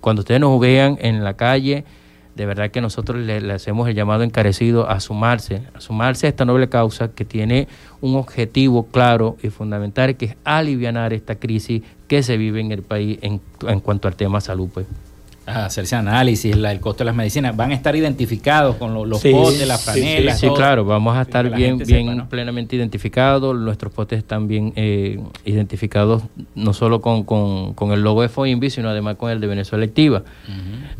Cuando 0.00 0.20
ustedes 0.20 0.40
nos 0.40 0.60
vean 0.60 0.98
en 1.00 1.24
la 1.24 1.34
calle, 1.34 1.84
de 2.36 2.44
verdad 2.44 2.70
que 2.70 2.82
nosotros 2.82 3.18
le, 3.22 3.50
hacemos 3.50 3.88
el 3.88 3.94
llamado 3.94 4.22
encarecido 4.22 4.88
a 4.88 5.00
sumarse, 5.00 5.62
a 5.74 5.80
sumarse 5.80 6.26
a 6.26 6.28
esta 6.28 6.44
noble 6.44 6.68
causa 6.68 7.08
que 7.08 7.24
tiene 7.24 7.66
un 8.02 8.14
objetivo 8.14 8.86
claro 8.86 9.38
y 9.42 9.48
fundamental, 9.48 10.16
que 10.16 10.26
es 10.26 10.36
aliviar 10.44 11.12
esta 11.14 11.36
crisis 11.36 11.82
que 12.08 12.22
se 12.22 12.36
vive 12.36 12.60
en 12.60 12.72
el 12.72 12.82
país 12.82 13.18
en, 13.22 13.40
en 13.66 13.80
cuanto 13.80 14.06
al 14.06 14.16
tema 14.16 14.40
salud. 14.42 14.68
Pues 14.72 14.86
hacerse 15.46 15.94
análisis, 15.94 16.54
el 16.54 16.80
costo 16.80 16.98
de 16.98 17.06
las 17.06 17.14
medicinas, 17.14 17.56
van 17.56 17.70
a 17.70 17.74
estar 17.74 17.94
identificados 17.94 18.76
con 18.76 18.94
los, 18.94 19.22
potes, 19.22 19.66
las 19.66 19.84
franelas. 19.84 20.40
Sí, 20.40 20.48
claro, 20.54 20.84
vamos 20.84 21.16
a 21.16 21.22
estar 21.22 21.54
bien, 21.54 21.78
bien 21.78 22.26
plenamente 22.28 22.76
identificados, 22.76 23.56
nuestros 23.56 23.92
potes 23.92 24.18
están 24.18 24.48
bien 24.48 24.72
eh, 24.76 25.20
identificados 25.44 26.22
no 26.54 26.72
solo 26.72 27.00
con, 27.00 27.22
con, 27.24 27.92
el 27.92 28.02
logo 28.02 28.22
de 28.22 28.28
FOINVI, 28.28 28.70
sino 28.70 28.88
además 28.88 29.16
con 29.16 29.30
el 29.30 29.40
de 29.40 29.46
Venezuela 29.46 29.84
Activa. 29.84 30.22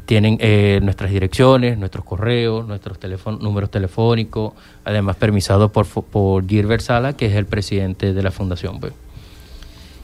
Tienen 0.05 0.39
eh, 0.41 0.79
nuestras 0.83 1.11
direcciones, 1.11 1.79
nuestros 1.79 2.05
correos, 2.05 2.67
nuestros 2.67 2.99
números 3.41 3.71
telefónicos, 3.71 4.53
además 4.85 5.17
permisados 5.17 5.71
por, 5.73 5.87
por 5.87 6.47
Gilbert 6.47 6.83
Sala, 6.83 7.15
que 7.15 7.27
es 7.27 7.35
el 7.35 7.47
presidente 7.47 8.15
de 8.15 8.23
la 8.23 8.31
fundación. 8.31 8.79
Pues. 8.79 8.93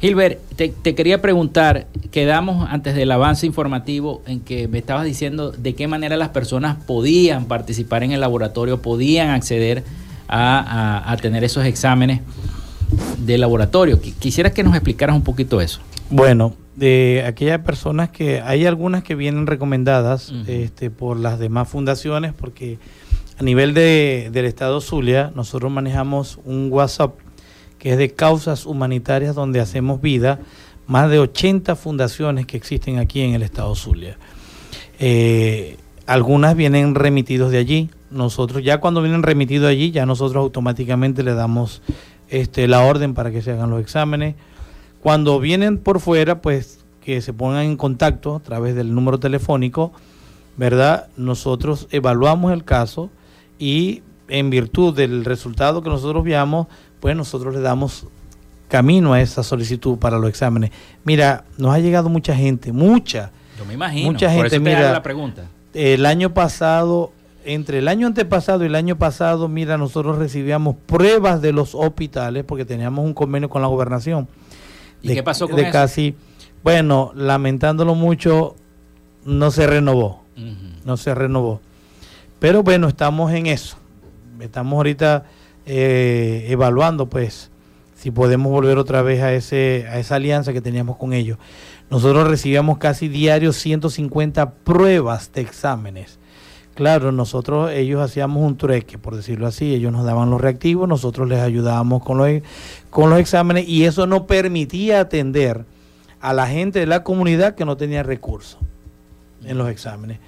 Gilbert, 0.02 0.40
te, 0.56 0.94
quería 0.96 1.22
preguntar, 1.22 1.86
quedamos 2.10 2.68
antes 2.68 2.96
del 2.96 3.12
avance 3.12 3.46
informativo 3.46 4.20
en 4.26 4.40
que 4.40 4.66
me 4.66 4.78
estabas 4.78 5.04
diciendo 5.04 5.52
de 5.52 5.76
qué 5.76 5.86
manera 5.86 6.16
las 6.16 6.30
personas 6.30 6.76
podían 6.88 7.44
participar 7.44 8.02
en 8.02 8.10
el 8.10 8.20
laboratorio, 8.20 8.82
podían 8.82 9.30
acceder 9.30 9.84
a, 10.26 11.16
tener 11.22 11.44
esos 11.44 11.64
exámenes 11.66 12.20
de 13.18 13.38
laboratorio. 13.38 14.00
Quisiera 14.00 14.50
que 14.50 14.64
nos 14.64 14.74
explicaras 14.74 15.14
un 15.14 15.22
poquito 15.22 15.60
eso. 15.60 15.80
Bueno, 16.10 16.52
de 16.74 17.22
aquellas 17.24 17.60
personas 17.60 18.10
que 18.10 18.40
hay 18.40 18.66
algunas 18.66 19.04
que 19.04 19.14
vienen 19.14 19.46
recomendadas 19.46 20.32
este, 20.48 20.90
por 20.90 21.16
las 21.16 21.38
demás 21.38 21.68
fundaciones, 21.68 22.32
porque 22.32 22.80
a 23.38 23.44
nivel 23.44 23.72
de, 23.72 24.30
del 24.32 24.46
Estado 24.46 24.80
Zulia 24.80 25.30
nosotros 25.36 25.70
manejamos 25.70 26.40
un 26.44 26.72
WhatsApp 26.72 27.14
que 27.82 27.90
es 27.90 27.98
de 27.98 28.10
causas 28.10 28.64
humanitarias 28.64 29.34
donde 29.34 29.58
hacemos 29.58 30.00
vida, 30.00 30.38
más 30.86 31.10
de 31.10 31.18
80 31.18 31.74
fundaciones 31.74 32.46
que 32.46 32.56
existen 32.56 33.00
aquí 33.00 33.22
en 33.22 33.34
el 33.34 33.42
estado 33.42 33.74
Zulia. 33.74 34.18
Eh, 35.00 35.78
algunas 36.06 36.54
vienen 36.54 36.94
remitidos 36.94 37.50
de 37.50 37.58
allí. 37.58 37.90
Nosotros 38.12 38.62
ya 38.62 38.78
cuando 38.78 39.02
vienen 39.02 39.24
remitidos 39.24 39.68
allí, 39.68 39.90
ya 39.90 40.06
nosotros 40.06 40.42
automáticamente 40.42 41.24
le 41.24 41.34
damos 41.34 41.82
este, 42.28 42.68
la 42.68 42.84
orden 42.84 43.14
para 43.14 43.32
que 43.32 43.42
se 43.42 43.50
hagan 43.50 43.70
los 43.70 43.80
exámenes. 43.80 44.36
Cuando 45.00 45.40
vienen 45.40 45.78
por 45.78 45.98
fuera, 45.98 46.40
pues 46.40 46.84
que 47.04 47.20
se 47.20 47.32
pongan 47.32 47.64
en 47.64 47.76
contacto 47.76 48.36
a 48.36 48.40
través 48.40 48.76
del 48.76 48.94
número 48.94 49.18
telefónico, 49.18 49.92
¿verdad? 50.56 51.08
Nosotros 51.16 51.88
evaluamos 51.90 52.52
el 52.52 52.62
caso 52.62 53.10
y 53.58 54.02
en 54.28 54.50
virtud 54.50 54.94
del 54.94 55.24
resultado 55.24 55.82
que 55.82 55.90
nosotros 55.90 56.22
veamos, 56.22 56.68
pues 57.02 57.16
nosotros 57.16 57.52
le 57.52 57.60
damos 57.60 58.06
camino 58.68 59.12
a 59.12 59.20
esa 59.20 59.42
solicitud 59.42 59.98
para 59.98 60.18
los 60.18 60.30
exámenes. 60.30 60.70
Mira, 61.02 61.42
nos 61.58 61.74
ha 61.74 61.80
llegado 61.80 62.08
mucha 62.08 62.32
gente, 62.32 62.70
mucha. 62.70 63.32
Yo 63.58 63.64
me 63.64 63.74
imagino. 63.74 64.12
Mucha 64.12 64.30
gente, 64.30 64.60
mira, 64.60 64.92
la 64.92 65.02
pregunta. 65.02 65.48
El 65.74 66.06
año 66.06 66.32
pasado, 66.32 67.12
entre 67.44 67.78
el 67.78 67.88
año 67.88 68.06
antepasado 68.06 68.62
y 68.62 68.66
el 68.66 68.76
año 68.76 68.98
pasado, 68.98 69.48
mira, 69.48 69.76
nosotros 69.78 70.16
recibíamos 70.16 70.76
pruebas 70.86 71.42
de 71.42 71.50
los 71.52 71.74
hospitales 71.74 72.44
porque 72.44 72.64
teníamos 72.64 73.04
un 73.04 73.14
convenio 73.14 73.50
con 73.50 73.62
la 73.62 73.68
gobernación. 73.68 74.28
¿Y 75.02 75.12
qué 75.12 75.24
pasó 75.24 75.48
con 75.48 75.56
de 75.56 75.70
casi, 75.70 76.14
bueno, 76.62 77.10
lamentándolo 77.16 77.96
mucho, 77.96 78.54
no 79.24 79.50
se 79.50 79.66
renovó. 79.66 80.22
No 80.84 80.96
se 80.96 81.16
renovó. 81.16 81.60
Pero 82.38 82.62
bueno, 82.62 82.86
estamos 82.86 83.32
en 83.32 83.46
eso. 83.46 83.76
Estamos 84.38 84.76
ahorita 84.76 85.24
eh, 85.66 86.46
evaluando 86.48 87.08
pues 87.08 87.50
si 87.94 88.10
podemos 88.10 88.50
volver 88.50 88.78
otra 88.78 89.02
vez 89.02 89.22
a, 89.22 89.32
ese, 89.32 89.86
a 89.88 89.98
esa 89.98 90.16
alianza 90.16 90.52
que 90.52 90.60
teníamos 90.60 90.96
con 90.96 91.12
ellos. 91.12 91.38
Nosotros 91.88 92.26
recibíamos 92.26 92.78
casi 92.78 93.08
diarios 93.08 93.56
150 93.56 94.50
pruebas 94.50 95.30
de 95.32 95.42
exámenes. 95.42 96.18
Claro, 96.74 97.12
nosotros, 97.12 97.70
ellos 97.70 98.00
hacíamos 98.00 98.42
un 98.42 98.56
trueque, 98.56 98.96
por 98.96 99.14
decirlo 99.14 99.46
así, 99.46 99.74
ellos 99.74 99.92
nos 99.92 100.06
daban 100.06 100.30
los 100.30 100.40
reactivos, 100.40 100.88
nosotros 100.88 101.28
les 101.28 101.40
ayudábamos 101.40 102.02
con 102.02 102.16
los, 102.16 102.28
con 102.88 103.10
los 103.10 103.20
exámenes 103.20 103.68
y 103.68 103.84
eso 103.84 104.06
no 104.06 104.26
permitía 104.26 105.00
atender 105.00 105.66
a 106.20 106.32
la 106.32 106.46
gente 106.46 106.78
de 106.78 106.86
la 106.86 107.04
comunidad 107.04 107.54
que 107.54 107.66
no 107.66 107.76
tenía 107.76 108.02
recursos 108.02 108.58
en 109.44 109.58
los 109.58 109.68
exámenes. 109.68 110.18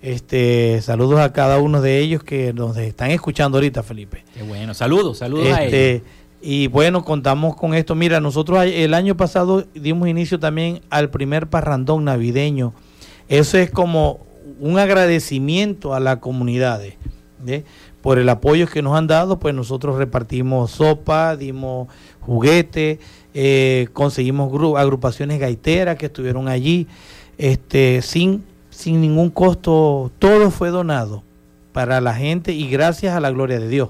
Este, 0.00 0.80
saludos 0.80 1.18
a 1.20 1.32
cada 1.32 1.58
uno 1.58 1.80
de 1.80 1.98
ellos 1.98 2.22
que 2.22 2.52
nos 2.52 2.76
están 2.76 3.10
escuchando 3.10 3.58
ahorita, 3.58 3.82
Felipe. 3.82 4.24
Qué 4.32 4.42
bueno, 4.42 4.74
saludos, 4.74 5.18
saludos 5.18 5.48
a 5.48 5.64
este, 5.64 5.90
ellos. 5.90 6.02
Y 6.40 6.68
bueno, 6.68 7.04
contamos 7.04 7.56
con 7.56 7.74
esto. 7.74 7.94
Mira, 7.94 8.20
nosotros 8.20 8.64
el 8.64 8.94
año 8.94 9.16
pasado 9.16 9.66
dimos 9.74 10.08
inicio 10.08 10.38
también 10.38 10.82
al 10.88 11.10
primer 11.10 11.48
parrandón 11.48 12.04
navideño. 12.04 12.74
Eso 13.28 13.58
es 13.58 13.70
como 13.70 14.20
un 14.60 14.78
agradecimiento 14.78 15.94
a 15.94 16.00
las 16.00 16.18
comunidades 16.18 16.94
por 18.00 18.18
el 18.18 18.28
apoyo 18.28 18.68
que 18.68 18.82
nos 18.82 18.96
han 18.96 19.08
dado. 19.08 19.40
Pues 19.40 19.52
nosotros 19.52 19.96
repartimos 19.96 20.70
sopa, 20.70 21.36
dimos 21.36 21.88
juguetes, 22.20 23.00
eh, 23.34 23.88
conseguimos 23.92 24.52
agrupaciones 24.78 25.40
gaiteras 25.40 25.96
que 25.96 26.06
estuvieron 26.06 26.46
allí, 26.46 26.86
este, 27.36 28.00
sin 28.02 28.44
sin 28.78 29.00
ningún 29.00 29.30
costo, 29.30 30.12
todo 30.20 30.52
fue 30.52 30.68
donado 30.68 31.24
para 31.72 32.00
la 32.00 32.14
gente 32.14 32.52
y 32.52 32.68
gracias 32.68 33.16
a 33.16 33.18
la 33.18 33.28
gloria 33.32 33.58
de 33.58 33.68
Dios. 33.68 33.88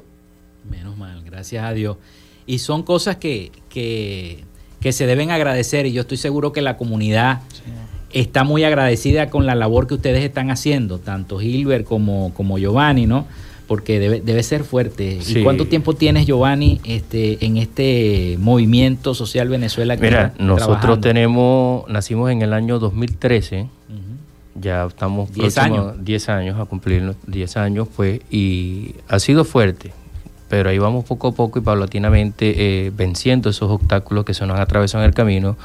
Menos 0.68 0.96
mal, 0.96 1.22
gracias 1.24 1.62
a 1.62 1.74
Dios. 1.74 1.98
Y 2.46 2.60
son 2.60 2.84
cosas 2.84 3.16
que, 3.16 3.52
que, 3.68 4.42
se 4.90 5.06
deben 5.06 5.30
agradecer 5.30 5.84
y 5.84 5.92
yo 5.92 6.00
estoy 6.00 6.16
seguro 6.16 6.54
que 6.54 6.62
la 6.62 6.78
comunidad 6.78 7.42
está 8.14 8.44
muy 8.44 8.64
agradecida 8.64 9.28
con 9.28 9.44
la 9.44 9.54
labor 9.54 9.86
que 9.86 9.92
ustedes 9.92 10.24
están 10.24 10.50
haciendo, 10.50 10.98
tanto 10.98 11.38
Gilbert 11.38 11.84
como, 11.84 12.32
como 12.32 12.58
Giovanni, 12.58 13.04
¿no? 13.04 13.26
Porque 13.66 14.00
debe, 14.00 14.22
debe 14.22 14.42
ser 14.42 14.64
fuerte. 14.64 15.18
¿Y 15.22 15.42
cuánto 15.42 15.66
tiempo 15.66 15.92
tienes, 15.92 16.24
Giovanni, 16.24 16.80
este, 16.84 17.44
en 17.44 17.58
este 17.58 18.38
movimiento 18.40 19.12
social 19.12 19.50
Venezuela? 19.50 19.96
Mira, 19.96 20.32
nosotros 20.38 21.02
tenemos, 21.02 21.86
nacimos 21.90 22.30
en 22.30 22.40
el 22.40 22.54
año 22.54 22.78
2013 22.78 23.68
ya 24.60 24.86
estamos 24.86 25.32
10 25.32 25.58
años. 25.58 26.04
10 26.04 26.28
años 26.28 26.60
a 26.60 26.64
cumplir 26.64 27.14
10 27.26 27.56
años, 27.56 27.88
pues, 27.94 28.20
y 28.30 28.94
ha 29.08 29.18
sido 29.18 29.44
fuerte, 29.44 29.92
pero 30.48 30.70
ahí 30.70 30.78
vamos 30.78 31.04
poco 31.04 31.28
a 31.28 31.32
poco 31.32 31.58
y 31.58 31.62
paulatinamente 31.62 32.86
eh, 32.86 32.92
venciendo 32.94 33.50
esos 33.50 33.70
obstáculos 33.70 34.24
que 34.24 34.34
se 34.34 34.46
nos 34.46 34.58
atravesado 34.58 35.04
en 35.04 35.08
el 35.08 35.14
camino, 35.14 35.56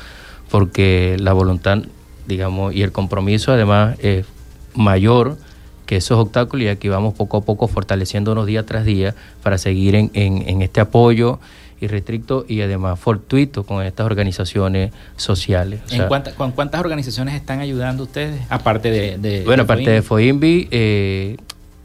porque 0.50 1.18
la 1.20 1.34
voluntad, 1.34 1.80
digamos, 2.28 2.74
y 2.74 2.84
el 2.84 2.92
compromiso 2.92 3.52
además 3.52 3.98
es 4.00 4.26
mayor 4.76 5.38
que 5.86 5.98
esos 5.98 6.18
obstáculos 6.18 6.66
y 6.66 6.70
aquí 6.70 6.88
vamos 6.88 7.14
poco 7.14 7.38
a 7.38 7.42
poco 7.42 7.68
fortaleciéndonos 7.68 8.46
día 8.46 8.66
tras 8.66 8.86
día 8.86 9.16
para 9.42 9.58
seguir 9.58 9.96
en, 9.96 10.12
en, 10.14 10.48
en 10.48 10.62
este 10.62 10.80
apoyo 10.80 11.40
irrestricto 11.86 12.46
y 12.48 12.62
además 12.62 13.00
fortuito 13.00 13.64
con 13.64 13.84
estas 13.84 14.06
organizaciones 14.06 14.92
sociales. 15.16 15.82
¿En 15.92 16.08
¿Con 16.36 16.52
cuántas 16.52 16.80
organizaciones 16.82 17.36
están 17.36 17.60
ayudando 17.60 18.04
ustedes? 18.04 18.42
Aparte 18.50 18.92
de... 19.18 19.44
bueno, 19.46 19.64
aparte 19.64 19.90
de 19.90 20.02
FOIMBI, 20.02 20.68
eh, 20.72 21.38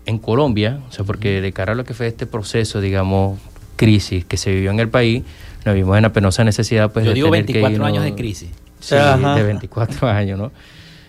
en 0.07 0.19
Colombia, 0.19 0.81
o 0.89 0.93
sea, 0.93 1.05
porque 1.05 1.41
de 1.41 1.53
cara 1.53 1.73
a 1.73 1.75
lo 1.75 1.85
que 1.85 1.95
fue 1.95 2.07
este 2.07 2.27
proceso, 2.27 2.81
digamos, 2.81 3.39
crisis 3.77 4.25
que 4.25 4.37
se 4.37 4.51
vivió 4.51 4.71
en 4.71 4.81
el 4.81 4.89
país, 4.89 5.23
nos 5.65 5.75
vimos 5.75 5.97
en 5.97 6.03
la 6.03 6.13
penosa 6.13 6.45
necesidad 6.45 6.91
pues 6.93 7.05
Yo 7.05 7.13
digo 7.13 7.31
24 7.31 7.85
años 7.85 8.05
de 8.05 8.15
crisis. 8.15 8.51
Sí, 8.81 8.95
de 8.95 9.43
24 9.43 10.09
años, 10.09 10.39
¿no? 10.39 10.53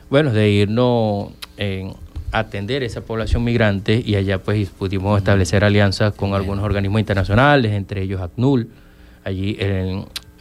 Bueno, 0.09 0.31
de 0.31 0.49
irnos 0.49 1.29
en 1.57 1.93
atender 2.31 2.83
esa 2.83 3.01
población 3.01 3.43
migrante 3.43 4.01
y 4.05 4.15
allá 4.15 4.39
pues 4.39 4.69
pudimos 4.69 5.17
establecer 5.17 5.63
alianzas 5.63 6.13
con 6.13 6.33
algunos 6.33 6.63
organismos 6.63 6.99
internacionales, 6.99 7.73
entre 7.73 8.03
ellos 8.03 8.21
ACNUL. 8.21 8.69
Allí 9.29 9.57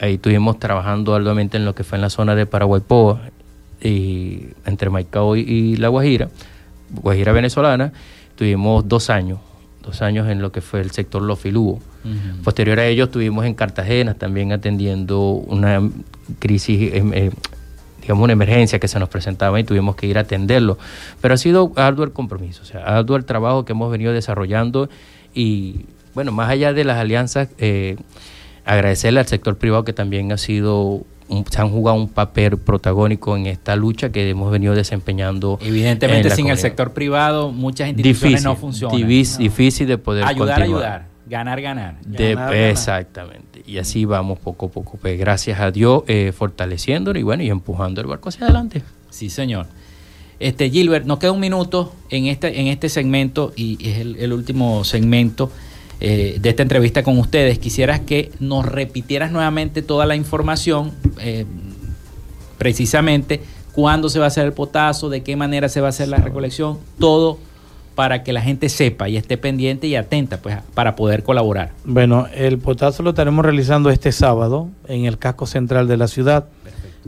ahí 0.00 0.14
estuvimos 0.14 0.58
trabajando 0.58 1.14
arduamente 1.14 1.56
en 1.56 1.64
lo 1.64 1.74
que 1.74 1.84
fue 1.84 1.96
en 1.96 2.02
la 2.02 2.10
zona 2.10 2.34
de 2.34 2.46
Paraguaypoa 2.46 3.20
y 3.82 4.48
entre 4.64 4.88
Maicao 4.88 5.36
y, 5.36 5.76
La 5.76 5.88
Guajira, 5.88 6.28
Guajira 7.02 7.32
venezolana, 7.32 7.92
tuvimos 8.36 8.88
dos 8.88 9.10
años, 9.10 9.40
dos 9.82 10.00
años 10.00 10.28
en 10.28 10.40
lo 10.40 10.52
que 10.52 10.62
fue 10.62 10.80
el 10.80 10.90
sector 10.90 11.22
Lofilúo. 11.22 11.80
Posterior 12.42 12.80
a 12.80 12.86
ello 12.86 13.04
estuvimos 13.04 13.44
en 13.44 13.52
Cartagena 13.52 14.14
también 14.14 14.52
atendiendo 14.52 15.20
una 15.32 15.82
crisis 16.38 16.94
eh, 16.94 17.04
eh, 17.12 17.30
digamos, 18.00 18.24
una 18.24 18.32
emergencia 18.32 18.78
que 18.78 18.88
se 18.88 18.98
nos 18.98 19.10
presentaba 19.10 19.60
y 19.60 19.64
tuvimos 19.64 19.94
que 19.94 20.06
ir 20.06 20.16
a 20.16 20.22
atenderlo. 20.22 20.78
Pero 21.20 21.34
ha 21.34 21.36
sido 21.36 21.72
arduo 21.76 22.06
el 22.06 22.12
compromiso, 22.12 22.62
o 22.62 22.64
sea, 22.64 22.80
arduo 22.84 23.16
el 23.16 23.26
trabajo 23.26 23.66
que 23.66 23.72
hemos 23.72 23.92
venido 23.92 24.14
desarrollando 24.14 24.88
y, 25.34 25.84
bueno, 26.14 26.32
más 26.32 26.48
allá 26.48 26.72
de 26.72 26.84
las 26.84 26.96
alianzas, 26.96 27.50
eh, 27.58 27.96
agradecerle 28.68 29.20
al 29.20 29.26
sector 29.26 29.56
privado 29.58 29.84
que 29.84 29.92
también 29.92 30.32
ha 30.32 30.38
sido 30.38 31.04
se 31.50 31.60
han 31.60 31.70
jugado 31.70 31.98
un 31.98 32.08
papel 32.08 32.56
protagónico 32.56 33.36
en 33.36 33.46
esta 33.46 33.76
lucha 33.76 34.10
que 34.10 34.30
hemos 34.30 34.50
venido 34.50 34.74
desempeñando. 34.74 35.58
Evidentemente, 35.60 36.30
sin 36.30 36.48
el 36.48 36.56
sector 36.56 36.94
privado, 36.94 37.52
muchas 37.52 37.88
instituciones 37.88 38.44
no 38.44 38.56
funcionan. 38.56 38.96
Difícil, 39.06 39.86
de 39.86 39.98
poder 39.98 40.24
ayudar, 40.24 40.62
ayudar, 40.62 41.06
ganar, 41.26 41.60
ganar. 41.60 41.96
Exactamente 42.18 43.48
y 43.68 43.76
así 43.76 44.06
vamos 44.06 44.38
poco 44.38 44.66
a 44.66 44.68
poco, 44.70 44.98
pues 45.00 45.18
gracias 45.18 45.60
a 45.60 45.70
Dios, 45.70 46.02
eh, 46.06 46.32
fortaleciéndolo 46.34 47.18
y 47.18 47.22
bueno, 47.22 47.42
y 47.42 47.50
empujando 47.50 48.00
el 48.00 48.06
barco 48.06 48.30
hacia 48.30 48.44
adelante. 48.44 48.82
Sí, 49.10 49.28
señor. 49.28 49.66
Este, 50.40 50.70
Gilbert, 50.70 51.04
nos 51.04 51.18
queda 51.18 51.32
un 51.32 51.40
minuto 51.40 51.92
en 52.08 52.26
este, 52.26 52.60
en 52.60 52.68
este 52.68 52.88
segmento 52.88 53.52
y 53.56 53.76
es 53.86 53.98
el, 53.98 54.32
último 54.32 54.84
segmento 54.84 55.50
eh, 56.00 56.38
de 56.40 56.48
esta 56.48 56.62
entrevista 56.62 57.02
con 57.02 57.18
ustedes. 57.18 57.58
Quisieras 57.58 58.00
que 58.00 58.30
nos 58.40 58.64
repitieras 58.66 59.32
nuevamente 59.32 59.82
toda 59.82 60.06
la 60.06 60.16
información, 60.16 60.92
eh, 61.20 61.44
precisamente 62.58 63.42
cuándo 63.72 64.08
se 64.08 64.18
va 64.18 64.26
a 64.26 64.28
hacer 64.28 64.46
el 64.46 64.52
potazo, 64.52 65.08
de 65.08 65.22
qué 65.22 65.36
manera 65.36 65.68
se 65.68 65.80
va 65.80 65.86
a 65.86 65.90
hacer 65.90 66.08
la 66.08 66.18
recolección, 66.18 66.78
todo 66.98 67.38
para 67.94 68.22
que 68.22 68.32
la 68.32 68.40
gente 68.40 68.68
sepa 68.68 69.08
y 69.08 69.16
esté 69.16 69.36
pendiente 69.38 69.88
y 69.88 69.96
atenta 69.96 70.40
pues, 70.40 70.56
para 70.74 70.94
poder 70.94 71.24
colaborar. 71.24 71.72
Bueno, 71.84 72.28
el 72.32 72.58
potazo 72.58 73.02
lo 73.02 73.10
estaremos 73.10 73.44
realizando 73.44 73.90
este 73.90 74.12
sábado 74.12 74.68
en 74.86 75.04
el 75.04 75.18
casco 75.18 75.46
central 75.46 75.88
de 75.88 75.96
la 75.96 76.06
ciudad 76.06 76.46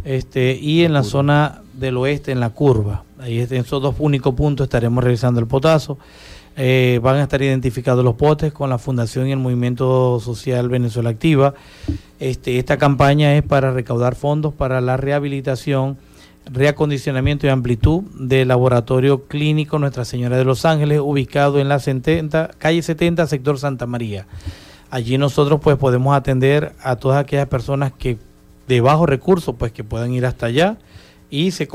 este 0.04 0.58
y 0.60 0.84
en 0.84 0.92
la 0.92 1.02
zona 1.02 1.62
del 1.74 1.96
oeste, 1.96 2.32
en 2.32 2.40
la 2.40 2.50
curva. 2.50 3.04
Ahí 3.18 3.40
en 3.40 3.54
esos 3.54 3.82
dos 3.82 3.94
únicos 3.98 4.34
puntos 4.34 4.64
estaremos 4.64 5.02
realizando 5.02 5.40
el 5.40 5.46
potazo. 5.46 5.98
Eh, 6.56 7.00
van 7.02 7.16
a 7.16 7.22
estar 7.22 7.40
identificados 7.40 8.04
los 8.04 8.16
potes 8.16 8.52
con 8.52 8.70
la 8.70 8.78
Fundación 8.78 9.28
y 9.28 9.32
el 9.32 9.38
Movimiento 9.38 10.20
Social 10.20 10.68
Venezuela 10.68 11.10
Activa. 11.10 11.54
Este, 12.18 12.58
esta 12.58 12.76
campaña 12.76 13.36
es 13.36 13.42
para 13.42 13.70
recaudar 13.72 14.14
fondos 14.14 14.52
para 14.52 14.80
la 14.80 14.96
rehabilitación 14.96 15.96
reacondicionamiento 16.46 17.46
y 17.46 17.50
amplitud 17.50 18.02
del 18.14 18.48
laboratorio 18.48 19.24
clínico 19.26 19.78
Nuestra 19.78 20.04
Señora 20.04 20.36
de 20.36 20.44
los 20.44 20.64
Ángeles, 20.64 21.00
ubicado 21.00 21.60
en 21.60 21.68
la 21.68 21.78
70, 21.78 22.50
calle 22.58 22.82
70, 22.82 23.26
sector 23.26 23.58
Santa 23.58 23.86
María. 23.86 24.26
Allí 24.90 25.18
nosotros 25.18 25.60
pues 25.62 25.76
podemos 25.76 26.16
atender 26.16 26.72
a 26.82 26.96
todas 26.96 27.20
aquellas 27.20 27.46
personas 27.46 27.92
que 27.92 28.18
de 28.66 28.80
bajos 28.80 29.08
recursos 29.08 29.54
pues 29.56 29.72
que 29.72 29.84
puedan 29.84 30.12
ir 30.12 30.26
hasta 30.26 30.46
allá 30.46 30.76
y 31.30 31.52
se, 31.52 31.68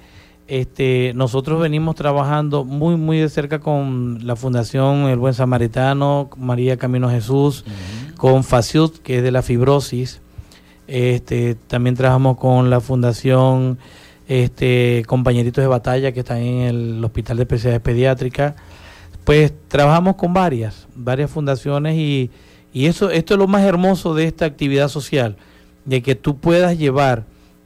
este, 0.52 1.14
nosotros 1.16 1.62
venimos 1.62 1.96
trabajando 1.96 2.66
muy, 2.66 2.98
muy 2.98 3.20
de 3.20 3.30
cerca 3.30 3.60
con 3.60 4.28
la 4.28 4.36
Fundación 4.36 5.08
El 5.08 5.18
Buen 5.18 5.34
Samaritano, 5.34 6.30
María 6.36 6.76
Camino 6.76 7.10
Jesús, 7.10 7.64
con 8.18 8.44
FACIUT, 8.44 8.98
que 8.98 9.20
es 9.20 9.24
de 9.24 9.32
la 9.32 9.44
fibrosis. 9.44 10.20
Este, 10.88 11.56
también 11.56 11.96
trabajamos 11.96 12.38
con 12.38 12.70
la 12.70 12.82
Fundación 12.82 13.80
este, 14.28 15.06
compañeritos 15.08 15.62
de 15.62 15.70
batalla 15.70 16.12
que 16.12 16.20
están 16.20 16.40
en 16.40 16.62
el 16.64 17.06
Hospital 17.06 17.38
de 17.38 17.44
Especialidades 17.44 17.82
Pediátricas. 17.82 18.56
Pues 19.24 19.54
trabajamos 19.70 20.18
con 20.18 20.34
varias, 20.34 20.86
varias 20.96 21.32
fundaciones 21.32 21.96
y, 21.96 22.30
y 22.74 22.88
eso, 22.88 23.10
esto 23.10 23.36
es 23.36 23.38
lo 23.38 23.48
más 23.48 23.64
hermoso 23.64 24.14
de 24.16 24.26
esta 24.26 24.48
actividad 24.48 24.90
social, 24.90 25.38
de 25.86 26.02
que 26.02 26.16
tú 26.16 26.40
puedas 26.40 26.78
llevar 26.78 27.24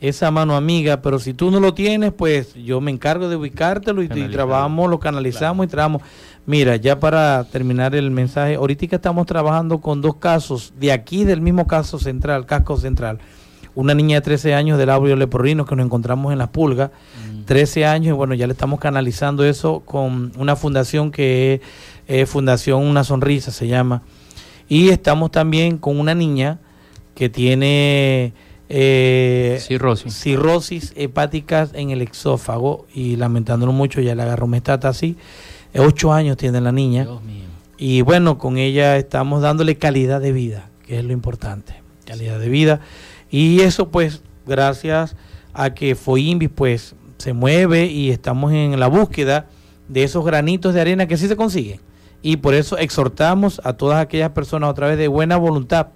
esa 0.07 0.31
mano 0.31 0.55
amiga, 0.55 1.01
pero 1.01 1.19
si 1.19 1.33
tú 1.33 1.51
no 1.51 1.59
lo 1.59 1.73
tienes, 1.73 2.11
pues 2.13 2.53
yo 2.53 2.81
me 2.81 2.91
encargo 2.91 3.29
de 3.29 3.35
ubicártelo 3.35 4.01
y, 4.03 4.07
trabajamos, 4.07 4.89
lo 4.89 4.99
canalizamos 4.99 5.65
y 5.65 5.69
trabajamos. 5.69 6.01
Mira, 6.45 6.75
ya 6.75 6.99
para 6.99 7.43
terminar 7.45 7.95
el 7.95 8.11
mensaje, 8.11 8.55
ahorita 8.55 8.95
estamos 8.95 9.25
trabajando 9.25 9.79
con 9.79 10.01
dos 10.01 10.17
casos 10.17 10.73
de 10.79 10.91
aquí 10.91 11.23
del 11.23 11.41
mismo 11.41 11.67
caso 11.67 11.99
central, 11.99 12.45
casco 12.45 12.77
central 12.77 13.19
una 13.75 13.93
niña 13.93 14.17
de 14.17 14.21
13 14.21 14.55
años 14.55 14.77
del 14.77 14.89
audio 14.89 15.15
leporrino 15.17 15.65
que 15.65 15.75
nos 15.75 15.85
encontramos 15.85 16.31
en 16.31 16.39
las 16.39 16.47
pulgas, 16.47 16.91
13 17.45 17.81
mm. 17.81 17.83
años, 17.83 18.07
y 18.07 18.11
bueno, 18.13 18.33
ya 18.33 18.47
le 18.47 18.53
estamos 18.53 18.79
canalizando 18.79 19.43
eso 19.43 19.81
con 19.81 20.31
una 20.37 20.55
fundación 20.55 21.11
que 21.11 21.61
es 22.07 22.29
Fundación 22.29 22.83
Una 22.83 23.03
Sonrisa, 23.03 23.51
se 23.51 23.67
llama. 23.67 24.01
Y 24.67 24.89
estamos 24.89 25.29
también 25.31 25.77
con 25.77 25.99
una 25.99 26.15
niña 26.15 26.59
que 27.13 27.29
tiene 27.29 28.33
eh, 28.69 29.59
cirrosis. 29.61 30.13
cirrosis 30.13 30.93
hepática 30.95 31.69
en 31.73 31.91
el 31.91 32.01
exófago 32.01 32.87
y 32.93 33.15
lamentándolo 33.15 33.71
mucho 33.71 34.01
ya 34.01 34.15
le 34.15 34.23
agarró 34.23 34.47
metástasis. 34.47 35.15
Ocho 35.77 36.13
años 36.13 36.37
tiene 36.37 36.61
la 36.61 36.71
niña. 36.71 37.07
Y 37.77 38.01
bueno, 38.01 38.37
con 38.37 38.57
ella 38.57 38.97
estamos 38.97 39.41
dándole 39.41 39.77
calidad 39.77 40.21
de 40.21 40.31
vida, 40.31 40.69
que 40.85 40.99
es 40.99 41.05
lo 41.05 41.11
importante. 41.11 41.81
Calidad 42.05 42.39
de 42.39 42.49
vida. 42.49 42.79
Y 43.29 43.61
eso 43.61 43.89
pues 43.89 44.21
gracias 44.45 45.15
a 45.53 45.73
que 45.73 45.95
FOIMBI 45.95 46.47
pues 46.47 46.95
se 47.17 47.33
mueve 47.33 47.87
y 47.87 48.11
estamos 48.11 48.53
en 48.53 48.79
la 48.79 48.87
búsqueda 48.87 49.47
de 49.87 50.03
esos 50.03 50.25
granitos 50.25 50.73
de 50.73 50.81
arena 50.81 51.07
que 51.07 51.17
sí 51.17 51.27
se 51.27 51.35
consiguen. 51.35 51.81
Y 52.21 52.37
por 52.37 52.55
eso 52.55 52.77
exhortamos 52.77 53.61
a 53.63 53.73
todas 53.73 54.01
aquellas 54.01 54.31
personas 54.31 54.69
a 54.69 54.73
través 54.73 54.97
de 54.97 55.07
buena 55.07 55.37
voluntad 55.37 55.89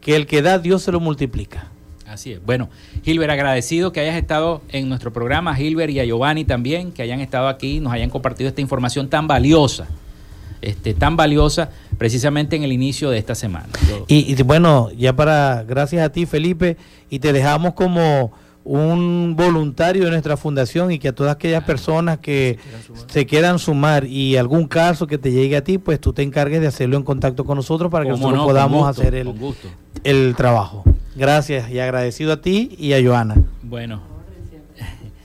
que 0.00 0.16
el 0.16 0.26
que 0.26 0.42
da 0.42 0.58
Dios 0.58 0.82
se 0.82 0.92
lo 0.92 1.00
multiplica. 1.00 1.70
Así 2.14 2.32
es. 2.32 2.44
Bueno, 2.44 2.68
Gilbert, 3.04 3.30
agradecido 3.30 3.92
que 3.92 4.00
hayas 4.00 4.16
estado 4.16 4.62
en 4.70 4.88
nuestro 4.88 5.12
programa, 5.12 5.54
Gilbert 5.54 5.90
y 5.90 6.00
a 6.00 6.04
Giovanni 6.04 6.44
también, 6.44 6.92
que 6.92 7.02
hayan 7.02 7.20
estado 7.20 7.48
aquí, 7.48 7.80
nos 7.80 7.92
hayan 7.92 8.10
compartido 8.10 8.48
esta 8.48 8.60
información 8.60 9.08
tan 9.08 9.26
valiosa 9.26 9.86
este, 10.64 10.94
tan 10.94 11.14
valiosa 11.16 11.70
precisamente 11.98 12.56
en 12.56 12.62
el 12.62 12.72
inicio 12.72 13.10
de 13.10 13.18
esta 13.18 13.34
semana. 13.34 13.68
Y, 14.08 14.42
bueno, 14.42 14.90
ya 14.96 15.14
para, 15.14 15.62
gracias 15.62 16.02
a 16.02 16.10
ti 16.10 16.24
Felipe, 16.24 16.78
y 17.10 17.18
te 17.18 17.32
dejamos 17.32 17.74
como 17.74 18.32
un 18.64 19.34
voluntario 19.36 20.04
de 20.04 20.10
nuestra 20.10 20.38
fundación 20.38 20.90
y 20.90 20.98
que 20.98 21.08
a 21.08 21.14
todas 21.14 21.34
aquellas 21.34 21.64
personas 21.64 22.18
que 22.18 22.58
se 23.08 23.26
quieran 23.26 23.58
sumar 23.58 24.06
y 24.06 24.38
algún 24.38 24.66
caso 24.66 25.06
que 25.06 25.18
te 25.18 25.30
llegue 25.30 25.56
a 25.56 25.62
ti, 25.62 25.76
pues 25.76 26.00
tú 26.00 26.14
te 26.14 26.22
encargues 26.22 26.62
de 26.62 26.66
hacerlo 26.66 26.96
en 26.96 27.02
contacto 27.02 27.44
con 27.44 27.56
nosotros 27.56 27.90
para 27.90 28.06
que 28.06 28.12
nosotros 28.12 28.42
podamos 28.44 28.88
hacer 28.88 29.14
el, 29.14 29.34
el 30.02 30.34
trabajo. 30.34 30.82
Gracias 31.14 31.70
y 31.70 31.78
agradecido 31.78 32.32
a 32.32 32.40
ti 32.40 32.74
y 32.78 32.92
a 32.92 33.02
Joana. 33.02 33.36
Bueno, 33.62 34.14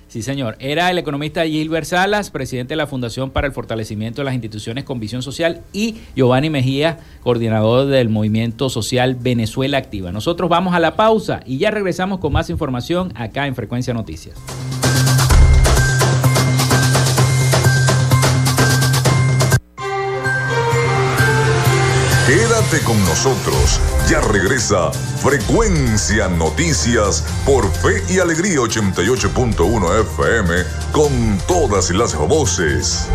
Sí, 0.09 0.23
señor. 0.23 0.55
Era 0.57 0.89
el 0.89 0.97
economista 0.97 1.45
Gilbert 1.45 1.85
Salas, 1.85 2.31
presidente 2.31 2.71
de 2.71 2.77
la 2.77 2.87
Fundación 2.87 3.29
para 3.29 3.45
el 3.45 3.53
Fortalecimiento 3.53 4.21
de 4.21 4.25
las 4.25 4.33
Instituciones 4.33 4.83
con 4.83 4.99
Visión 4.99 5.21
Social, 5.21 5.61
y 5.71 5.97
Giovanni 6.15 6.49
Mejía, 6.49 6.97
coordinador 7.21 7.85
del 7.85 8.09
Movimiento 8.09 8.71
Social 8.71 9.13
Venezuela 9.13 9.77
Activa. 9.77 10.11
Nosotros 10.11 10.49
vamos 10.49 10.73
a 10.73 10.79
la 10.79 10.95
pausa 10.95 11.41
y 11.45 11.59
ya 11.59 11.69
regresamos 11.69 12.17
con 12.17 12.33
más 12.33 12.49
información 12.49 13.13
acá 13.15 13.45
en 13.45 13.53
Frecuencia 13.53 13.93
Noticias. 13.93 14.35
Quédate 22.29 22.83
con 22.83 23.03
nosotros. 23.05 23.81
Ya 24.07 24.21
regresa 24.21 24.91
Frecuencia 24.91 26.27
Noticias 26.27 27.23
por 27.43 27.67
Fe 27.67 28.03
y 28.07 28.19
Alegría 28.19 28.59
88.1 28.59 30.01
FM 30.01 30.63
con 30.91 31.39
todas 31.47 31.89
las 31.89 32.15
voces. 32.15 33.07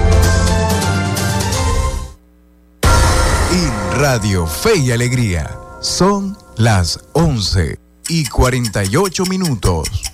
Y 3.52 3.94
Radio 4.00 4.48
Fe 4.48 4.78
y 4.78 4.90
Alegría 4.90 5.48
son 5.80 6.36
las 6.56 6.98
11 7.12 7.78
y 8.08 8.26
48 8.26 9.26
minutos. 9.26 10.13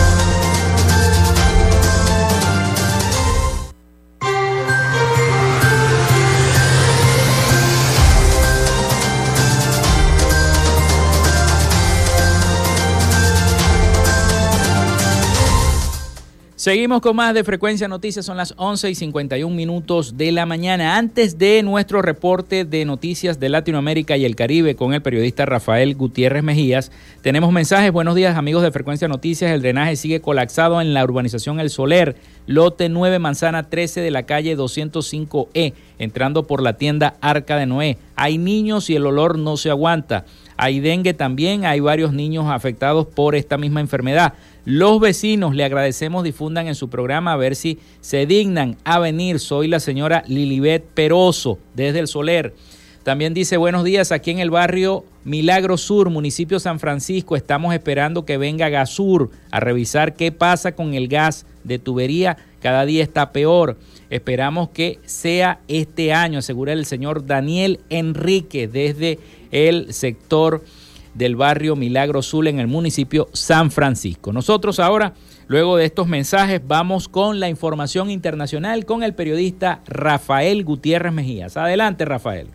Seguimos 16.61 17.01
con 17.01 17.15
más 17.15 17.33
de 17.33 17.43
Frecuencia 17.43 17.87
Noticias, 17.87 18.23
son 18.23 18.37
las 18.37 18.53
11 18.55 18.91
y 18.91 18.93
51 18.93 19.55
minutos 19.55 20.15
de 20.15 20.31
la 20.31 20.45
mañana. 20.45 20.95
Antes 20.95 21.39
de 21.39 21.63
nuestro 21.63 22.03
reporte 22.03 22.65
de 22.65 22.85
noticias 22.85 23.39
de 23.39 23.49
Latinoamérica 23.49 24.15
y 24.15 24.25
el 24.25 24.35
Caribe 24.35 24.75
con 24.75 24.93
el 24.93 25.01
periodista 25.01 25.47
Rafael 25.47 25.95
Gutiérrez 25.95 26.43
Mejías, 26.43 26.91
tenemos 27.23 27.51
mensajes. 27.51 27.91
Buenos 27.91 28.13
días 28.13 28.37
amigos 28.37 28.61
de 28.61 28.71
Frecuencia 28.71 29.07
Noticias, 29.07 29.49
el 29.49 29.63
drenaje 29.63 29.95
sigue 29.95 30.21
colapsado 30.21 30.81
en 30.81 30.93
la 30.93 31.03
urbanización 31.03 31.59
El 31.59 31.71
Soler, 31.71 32.15
lote 32.45 32.89
9, 32.89 33.17
manzana 33.17 33.67
13 33.67 34.01
de 34.01 34.11
la 34.11 34.27
calle 34.27 34.55
205E, 34.55 35.73
entrando 35.97 36.45
por 36.45 36.61
la 36.61 36.77
tienda 36.77 37.15
Arca 37.21 37.57
de 37.57 37.65
Noé. 37.65 37.97
Hay 38.15 38.37
niños 38.37 38.87
y 38.91 38.95
el 38.95 39.07
olor 39.07 39.39
no 39.39 39.57
se 39.57 39.71
aguanta. 39.71 40.25
Hay 40.63 40.79
dengue 40.79 41.15
también, 41.15 41.65
hay 41.65 41.79
varios 41.79 42.13
niños 42.13 42.45
afectados 42.47 43.07
por 43.07 43.33
esta 43.33 43.57
misma 43.57 43.79
enfermedad. 43.79 44.33
Los 44.63 44.99
vecinos 44.99 45.55
le 45.55 45.63
agradecemos 45.63 46.23
difundan 46.23 46.67
en 46.67 46.75
su 46.75 46.87
programa 46.87 47.33
a 47.33 47.35
ver 47.35 47.55
si 47.55 47.79
se 47.99 48.27
dignan 48.27 48.77
a 48.83 48.99
venir. 48.99 49.39
Soy 49.39 49.67
la 49.67 49.79
señora 49.79 50.23
Lilibet 50.27 50.83
Peroso 50.83 51.57
desde 51.73 51.97
el 51.97 52.07
Soler. 52.07 52.53
También 53.01 53.33
dice 53.33 53.57
buenos 53.57 53.83
días 53.83 54.11
aquí 54.11 54.29
en 54.29 54.37
el 54.37 54.51
barrio 54.51 55.03
Milagro 55.23 55.77
Sur, 55.77 56.11
municipio 56.11 56.59
San 56.59 56.79
Francisco. 56.79 57.35
Estamos 57.35 57.73
esperando 57.73 58.23
que 58.23 58.37
venga 58.37 58.69
Gasur 58.69 59.31
a 59.49 59.59
revisar 59.59 60.13
qué 60.13 60.31
pasa 60.31 60.73
con 60.73 60.93
el 60.93 61.07
gas 61.07 61.47
de 61.63 61.79
tubería. 61.79 62.37
Cada 62.61 62.85
día 62.85 63.01
está 63.01 63.31
peor. 63.31 63.77
Esperamos 64.11 64.69
que 64.69 64.99
sea 65.05 65.61
este 65.69 66.11
año, 66.11 66.39
asegura 66.39 66.73
el 66.73 66.85
señor 66.85 67.25
Daniel 67.25 67.79
Enrique 67.89 68.67
desde 68.67 69.19
el 69.51 69.93
sector 69.93 70.65
del 71.13 71.37
barrio 71.37 71.77
Milagro 71.77 72.21
Sur 72.21 72.47
en 72.49 72.59
el 72.59 72.67
municipio 72.67 73.29
San 73.31 73.71
Francisco. 73.71 74.33
Nosotros 74.33 74.81
ahora, 74.81 75.13
luego 75.47 75.77
de 75.77 75.85
estos 75.85 76.09
mensajes, 76.09 76.61
vamos 76.67 77.07
con 77.07 77.39
la 77.39 77.47
información 77.47 78.11
internacional 78.11 78.85
con 78.85 79.01
el 79.01 79.13
periodista 79.13 79.81
Rafael 79.87 80.65
Gutiérrez 80.65 81.13
Mejías. 81.13 81.55
Adelante, 81.55 82.03
Rafael. 82.03 82.47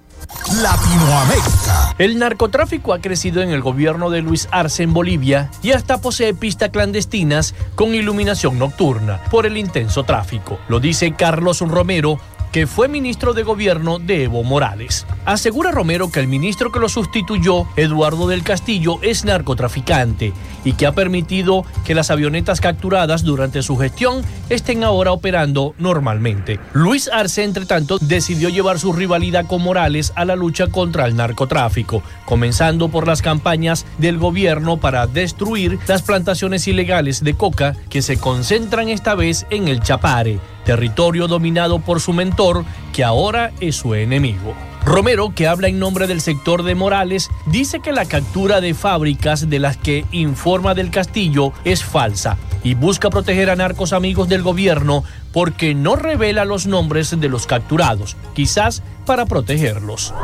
Latinoamérica. 0.63 1.95
El 1.99 2.19
narcotráfico 2.19 2.93
ha 2.93 3.01
crecido 3.01 3.43
en 3.43 3.51
el 3.51 3.63
gobierno 3.63 4.11
de 4.11 4.23
Luis 4.23 4.49
Arce 4.51 4.83
en 4.83 4.95
Bolivia 4.95 5.51
y 5.63 5.73
hasta 5.73 5.99
posee 5.99 6.35
pistas 6.35 6.71
clandestinas 6.71 7.55
con 7.75 7.95
iluminación 7.95 8.59
nocturna 8.59 9.21
por 9.31 9.47
el 9.47 9.57
intenso 9.57 10.05
tráfico. 10.05 10.59
Lo 10.69 10.81
dice 10.81 11.13
Carlos 11.13 11.61
Romero, 11.61 12.21
que 12.57 12.67
fue 12.67 12.89
ministro 12.89 13.35
de 13.35 13.43
gobierno 13.43 13.99
de 13.99 14.25
Evo 14.25 14.43
Morales. 14.43 15.05
Asegura 15.27 15.73
Romero 15.73 16.11
que 16.11 16.21
el 16.21 16.27
ministro 16.27 16.73
que 16.73 16.79
lo 16.79 16.89
sustituyó, 16.89 17.67
Eduardo 17.77 18.29
del 18.29 18.45
Castillo, 18.45 18.99
es 19.03 19.27
narcotraficante 19.27 20.33
y 20.65 20.73
que 20.73 20.87
ha 20.87 20.93
permitido 20.93 21.67
que 21.85 21.95
las 21.95 22.11
avionetas 22.11 22.63
capturadas 22.63 23.25
durante 23.25 23.61
su 23.61 23.77
gestión 23.77 24.23
estén 24.49 24.85
ahora 24.85 25.13
operando 25.13 25.75
normalmente. 25.77 26.59
Luis 26.73 27.11
Arce, 27.13 27.45
entre 27.45 27.67
tanto, 27.67 27.99
decidió 28.01 28.49
llevar 28.49 28.79
su 28.79 28.95
rivalidad 28.95 29.45
con 29.45 29.61
Morales 29.61 30.15
a 30.17 30.25
la 30.25 30.35
lucha 30.35 30.69
contra 30.69 31.05
el 31.05 31.15
narcotráfico, 31.15 32.03
comenzando 32.25 32.89
por 32.89 33.07
las 33.07 33.21
campañas 33.21 33.85
del 33.99 34.17
gobierno 34.17 34.79
para 34.79 35.07
destruir 35.07 35.79
las 35.87 36.01
plantaciones 36.01 36.67
ilegales 36.67 37.23
de 37.23 37.35
coca 37.35 37.77
que 37.91 38.01
se 38.01 38.17
concentran 38.17 38.89
esta 38.89 39.15
vez 39.15 39.45
en 39.51 39.69
el 39.69 39.81
Chapare 39.81 40.41
territorio 40.67 41.29
dominado 41.29 41.79
por 41.79 42.01
su 42.01 42.13
mentor, 42.13 42.67
que 42.93 43.05
ahora 43.05 43.53
es 43.61 43.77
su 43.77 43.95
enemigo. 43.95 44.55
Romero, 44.85 45.33
que 45.35 45.49
habla 45.49 45.69
en 45.69 45.79
nombre 45.79 46.07
del 46.07 46.21
sector 46.21 46.63
de 46.63 46.75
Morales, 46.75 47.31
dice 47.47 47.81
que 47.81 47.93
la 47.93 48.05
captura 48.05 48.61
de 48.61 48.75
fábricas 48.75 49.49
de 49.49 49.59
las 49.59 49.77
que 49.77 50.05
informa 50.13 50.75
del 50.75 50.91
Castillo 50.91 51.53
es 51.65 51.83
falsa 51.83 52.37
y 52.63 52.75
busca 52.75 53.11
proteger 53.11 53.49
a 53.51 53.57
narcos 53.57 53.93
amigos 53.93 54.29
del 54.29 54.43
gobierno 54.43 55.03
porque 55.33 55.75
no 55.75 55.97
revela 55.97 56.45
los 56.45 56.67
nombres 56.67 57.19
de 57.19 57.29
los 57.29 57.47
capturados, 57.47 58.17
quizás 58.35 58.83
para 59.07 59.27
protegerlos. 59.27 60.15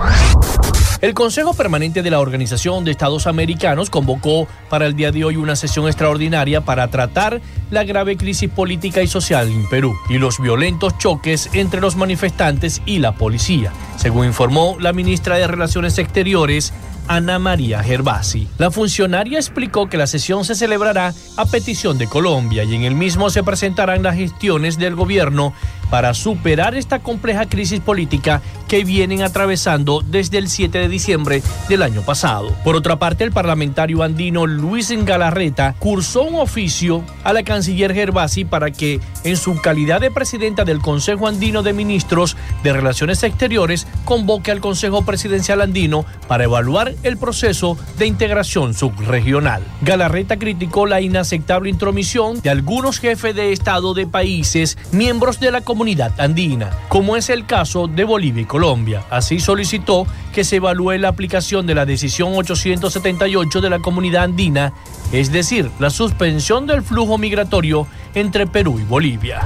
El 1.02 1.14
Consejo 1.14 1.52
Permanente 1.52 2.00
de 2.04 2.12
la 2.12 2.20
Organización 2.20 2.84
de 2.84 2.92
Estados 2.92 3.26
Americanos 3.26 3.90
convocó 3.90 4.46
para 4.70 4.86
el 4.86 4.94
día 4.94 5.10
de 5.10 5.24
hoy 5.24 5.34
una 5.34 5.56
sesión 5.56 5.88
extraordinaria 5.88 6.60
para 6.60 6.86
tratar 6.92 7.40
la 7.72 7.82
grave 7.82 8.16
crisis 8.16 8.48
política 8.48 9.02
y 9.02 9.08
social 9.08 9.50
en 9.50 9.68
Perú 9.68 9.96
y 10.08 10.18
los 10.18 10.38
violentos 10.38 10.96
choques 10.98 11.50
entre 11.54 11.80
los 11.80 11.96
manifestantes 11.96 12.82
y 12.86 13.00
la 13.00 13.16
policía, 13.16 13.72
según 13.96 14.26
informó 14.26 14.76
la 14.78 14.92
ministra 14.92 15.38
de 15.38 15.48
Relaciones 15.48 15.98
Exteriores, 15.98 16.72
Ana 17.08 17.40
María 17.40 17.82
Gervasi. 17.82 18.46
La 18.58 18.70
funcionaria 18.70 19.38
explicó 19.38 19.88
que 19.88 19.96
la 19.96 20.06
sesión 20.06 20.44
se 20.44 20.54
celebrará 20.54 21.12
a 21.36 21.46
petición 21.46 21.98
de 21.98 22.06
Colombia 22.06 22.62
y 22.62 22.76
en 22.76 22.84
el 22.84 22.94
mismo 22.94 23.28
se 23.30 23.42
presentarán 23.42 24.04
las 24.04 24.14
gestiones 24.14 24.78
del 24.78 24.94
gobierno 24.94 25.52
para 25.90 26.14
superar 26.14 26.74
esta 26.74 27.00
compleja 27.00 27.46
crisis 27.46 27.80
política 27.80 28.40
que 28.72 28.84
vienen 28.84 29.20
atravesando 29.20 30.00
desde 30.00 30.38
el 30.38 30.48
7 30.48 30.78
de 30.78 30.88
diciembre 30.88 31.42
del 31.68 31.82
año 31.82 32.00
pasado. 32.00 32.56
Por 32.64 32.74
otra 32.74 32.98
parte, 32.98 33.22
el 33.22 33.30
parlamentario 33.30 34.02
andino 34.02 34.46
Luis 34.46 34.90
Galarreta 35.04 35.74
cursó 35.78 36.22
un 36.22 36.36
oficio 36.36 37.04
a 37.22 37.34
la 37.34 37.42
canciller 37.42 37.92
Gervasi 37.92 38.46
para 38.46 38.70
que, 38.70 38.98
en 39.24 39.36
su 39.36 39.60
calidad 39.60 40.00
de 40.00 40.10
presidenta 40.10 40.64
del 40.64 40.78
Consejo 40.78 41.28
Andino 41.28 41.62
de 41.62 41.74
Ministros 41.74 42.34
de 42.62 42.72
Relaciones 42.72 43.22
Exteriores, 43.22 43.86
convoque 44.06 44.50
al 44.50 44.60
Consejo 44.60 45.04
Presidencial 45.04 45.60
Andino 45.60 46.06
para 46.26 46.44
evaluar 46.44 46.94
el 47.02 47.18
proceso 47.18 47.76
de 47.98 48.06
integración 48.06 48.72
subregional. 48.72 49.62
Galarreta 49.82 50.38
criticó 50.38 50.86
la 50.86 51.02
inaceptable 51.02 51.68
intromisión 51.68 52.40
de 52.40 52.48
algunos 52.48 53.00
jefes 53.00 53.34
de 53.34 53.52
Estado 53.52 53.92
de 53.92 54.06
países 54.06 54.78
miembros 54.92 55.40
de 55.40 55.50
la 55.50 55.60
comunidad 55.60 56.18
andina, 56.18 56.70
como 56.88 57.18
es 57.18 57.28
el 57.28 57.44
caso 57.44 57.86
de 57.86 58.04
Bolivia 58.04 58.40
y 58.40 58.46
Colombia. 58.46 58.61
Así 59.10 59.40
solicitó 59.40 60.06
que 60.32 60.44
se 60.44 60.56
evalúe 60.56 60.92
la 60.92 61.08
aplicación 61.08 61.66
de 61.66 61.74
la 61.74 61.84
decisión 61.84 62.32
878 62.34 63.60
de 63.60 63.70
la 63.70 63.80
comunidad 63.80 64.22
andina, 64.22 64.72
es 65.10 65.32
decir, 65.32 65.68
la 65.80 65.90
suspensión 65.90 66.66
del 66.66 66.82
flujo 66.82 67.18
migratorio 67.18 67.88
entre 68.14 68.46
Perú 68.46 68.78
y 68.78 68.84
Bolivia. 68.84 69.40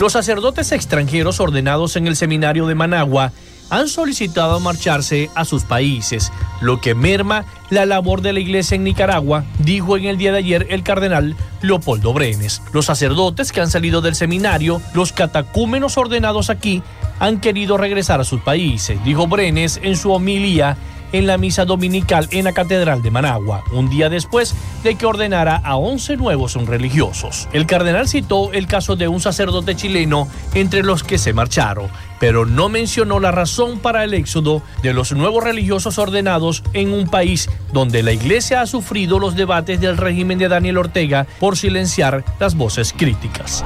Los 0.00 0.14
sacerdotes 0.14 0.72
extranjeros 0.72 1.40
ordenados 1.40 1.96
en 1.96 2.06
el 2.06 2.16
seminario 2.16 2.66
de 2.66 2.74
Managua 2.74 3.32
han 3.70 3.88
solicitado 3.88 4.60
marcharse 4.60 5.30
a 5.34 5.44
sus 5.44 5.64
países, 5.64 6.32
lo 6.60 6.80
que 6.80 6.94
merma 6.94 7.44
la 7.70 7.86
labor 7.86 8.22
de 8.22 8.32
la 8.32 8.40
iglesia 8.40 8.76
en 8.76 8.84
Nicaragua, 8.84 9.44
dijo 9.58 9.96
en 9.96 10.06
el 10.06 10.18
día 10.18 10.32
de 10.32 10.38
ayer 10.38 10.66
el 10.70 10.82
cardenal 10.82 11.36
Leopoldo 11.62 12.12
Brenes. 12.12 12.62
Los 12.72 12.86
sacerdotes 12.86 13.52
que 13.52 13.60
han 13.60 13.70
salido 13.70 14.00
del 14.00 14.14
seminario, 14.14 14.80
los 14.94 15.12
catacúmenos 15.12 15.96
ordenados 15.98 16.50
aquí, 16.50 16.82
han 17.18 17.40
querido 17.40 17.76
regresar 17.76 18.20
a 18.20 18.24
sus 18.24 18.40
países, 18.40 19.02
dijo 19.04 19.26
Brenes 19.26 19.80
en 19.82 19.96
su 19.96 20.12
homilía 20.12 20.76
en 21.12 21.26
la 21.26 21.38
misa 21.38 21.64
dominical 21.64 22.28
en 22.30 22.44
la 22.44 22.52
Catedral 22.52 23.02
de 23.02 23.10
Managua, 23.10 23.62
un 23.72 23.88
día 23.88 24.08
después 24.08 24.54
de 24.82 24.96
que 24.96 25.06
ordenara 25.06 25.56
a 25.56 25.76
11 25.76 26.16
nuevos 26.16 26.54
religiosos. 26.54 27.48
El 27.52 27.66
cardenal 27.66 28.08
citó 28.08 28.52
el 28.52 28.66
caso 28.66 28.96
de 28.96 29.08
un 29.08 29.20
sacerdote 29.20 29.76
chileno 29.76 30.28
entre 30.54 30.82
los 30.82 31.02
que 31.02 31.18
se 31.18 31.32
marcharon, 31.32 31.88
pero 32.18 32.46
no 32.46 32.68
mencionó 32.68 33.20
la 33.20 33.32
razón 33.32 33.78
para 33.78 34.04
el 34.04 34.14
éxodo 34.14 34.62
de 34.82 34.92
los 34.92 35.12
nuevos 35.12 35.44
religiosos 35.44 35.98
ordenados 35.98 36.62
en 36.72 36.92
un 36.92 37.08
país 37.08 37.48
donde 37.72 38.02
la 38.02 38.12
iglesia 38.12 38.60
ha 38.60 38.66
sufrido 38.66 39.18
los 39.18 39.34
debates 39.34 39.80
del 39.80 39.96
régimen 39.96 40.38
de 40.38 40.48
Daniel 40.48 40.78
Ortega 40.78 41.26
por 41.38 41.56
silenciar 41.56 42.24
las 42.38 42.54
voces 42.54 42.94
críticas. 42.96 43.64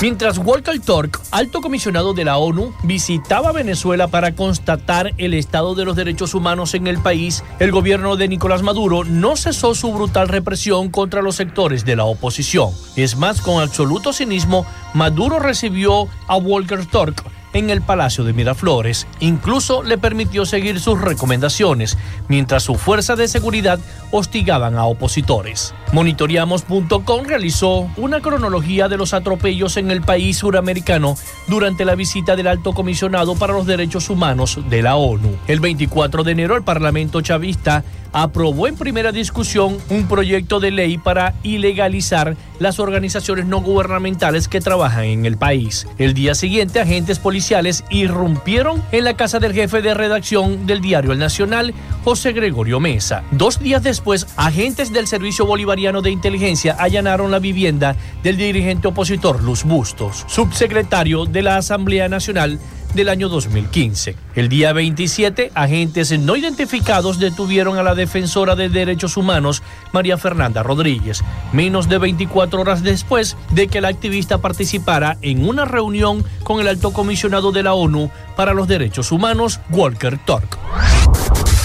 Mientras 0.00 0.38
Walker 0.38 0.80
Turk, 0.80 1.20
alto 1.30 1.60
comisionado 1.60 2.14
de 2.14 2.24
la 2.24 2.38
ONU, 2.38 2.72
visitaba 2.84 3.52
Venezuela 3.52 4.08
para 4.08 4.34
constatar 4.34 5.12
el 5.18 5.34
estado 5.34 5.74
de 5.74 5.84
los 5.84 5.94
derechos 5.94 6.32
humanos 6.32 6.72
en 6.72 6.86
el 6.86 6.98
país, 6.98 7.44
el 7.58 7.70
gobierno 7.70 8.16
de 8.16 8.26
Nicolás 8.26 8.62
Maduro 8.62 9.04
no 9.04 9.36
cesó 9.36 9.74
su 9.74 9.92
brutal 9.92 10.28
represión 10.28 10.88
contra 10.88 11.20
los 11.20 11.36
sectores 11.36 11.84
de 11.84 11.96
la 11.96 12.04
oposición. 12.04 12.70
Es 12.96 13.16
más, 13.16 13.42
con 13.42 13.62
absoluto 13.62 14.14
cinismo, 14.14 14.64
Maduro 14.94 15.38
recibió 15.38 16.08
a 16.28 16.36
Walker 16.38 16.86
Turk 16.86 17.22
en 17.52 17.70
el 17.70 17.82
Palacio 17.82 18.24
de 18.24 18.32
Miraflores. 18.32 19.06
Incluso 19.20 19.82
le 19.82 19.98
permitió 19.98 20.46
seguir 20.46 20.80
sus 20.80 21.00
recomendaciones, 21.00 21.98
mientras 22.28 22.62
su 22.62 22.76
fuerza 22.76 23.16
de 23.16 23.28
seguridad 23.28 23.78
hostigaban 24.10 24.76
a 24.76 24.84
opositores. 24.84 25.74
Monitoreamos.com 25.92 27.24
realizó 27.24 27.90
una 27.96 28.20
cronología 28.20 28.88
de 28.88 28.96
los 28.96 29.14
atropellos 29.14 29.76
en 29.76 29.90
el 29.90 30.02
país 30.02 30.38
suramericano 30.38 31.16
durante 31.48 31.84
la 31.84 31.94
visita 31.94 32.36
del 32.36 32.46
alto 32.46 32.72
comisionado 32.72 33.34
para 33.36 33.52
los 33.52 33.66
derechos 33.66 34.10
humanos 34.10 34.58
de 34.68 34.82
la 34.82 34.96
ONU. 34.96 35.36
El 35.46 35.60
24 35.60 36.24
de 36.24 36.32
enero 36.32 36.56
el 36.56 36.62
Parlamento 36.62 37.20
chavista 37.20 37.84
aprobó 38.12 38.66
en 38.66 38.76
primera 38.76 39.12
discusión 39.12 39.78
un 39.88 40.08
proyecto 40.08 40.60
de 40.60 40.70
ley 40.70 40.98
para 40.98 41.34
ilegalizar 41.42 42.36
las 42.60 42.78
organizaciones 42.78 43.46
no 43.46 43.60
gubernamentales 43.60 44.46
que 44.46 44.60
trabajan 44.60 45.04
en 45.04 45.26
el 45.26 45.36
país. 45.36 45.88
El 45.98 46.14
día 46.14 46.36
siguiente, 46.36 46.78
agentes 46.78 47.18
policiales 47.18 47.82
irrumpieron 47.90 48.82
en 48.92 49.04
la 49.04 49.16
casa 49.16 49.40
del 49.40 49.54
jefe 49.54 49.82
de 49.82 49.94
redacción 49.94 50.66
del 50.66 50.80
diario 50.80 51.12
El 51.12 51.18
Nacional, 51.18 51.74
José 52.04 52.32
Gregorio 52.32 52.78
Mesa. 52.78 53.24
Dos 53.32 53.58
días 53.58 53.82
después, 53.82 54.26
agentes 54.36 54.92
del 54.92 55.06
Servicio 55.06 55.46
Bolivariano 55.46 56.02
de 56.02 56.10
Inteligencia 56.10 56.76
allanaron 56.78 57.30
la 57.30 57.38
vivienda 57.38 57.96
del 58.22 58.36
dirigente 58.36 58.88
opositor 58.88 59.42
Luz 59.42 59.64
Bustos, 59.64 60.24
subsecretario 60.28 61.24
de 61.24 61.42
la 61.42 61.56
Asamblea 61.56 62.08
Nacional 62.08 62.60
del 62.94 63.08
año 63.08 63.28
2015. 63.28 64.16
El 64.34 64.48
día 64.48 64.72
27, 64.72 65.52
agentes 65.54 66.18
no 66.18 66.36
identificados 66.36 67.18
detuvieron 67.18 67.78
a 67.78 67.82
la 67.82 67.94
defensora 67.94 68.56
de 68.56 68.68
derechos 68.68 69.16
humanos, 69.16 69.62
María 69.92 70.18
Fernanda 70.18 70.62
Rodríguez, 70.62 71.22
menos 71.52 71.88
de 71.88 71.98
24 71.98 72.60
horas 72.60 72.82
después 72.82 73.36
de 73.50 73.68
que 73.68 73.80
la 73.80 73.88
activista 73.88 74.38
participara 74.38 75.18
en 75.22 75.48
una 75.48 75.64
reunión 75.64 76.24
con 76.42 76.60
el 76.60 76.68
alto 76.68 76.92
comisionado 76.92 77.52
de 77.52 77.62
la 77.62 77.74
ONU 77.74 78.10
para 78.36 78.54
los 78.54 78.68
Derechos 78.68 79.12
Humanos, 79.12 79.60
Walker 79.70 80.18
Turk. 80.24 80.58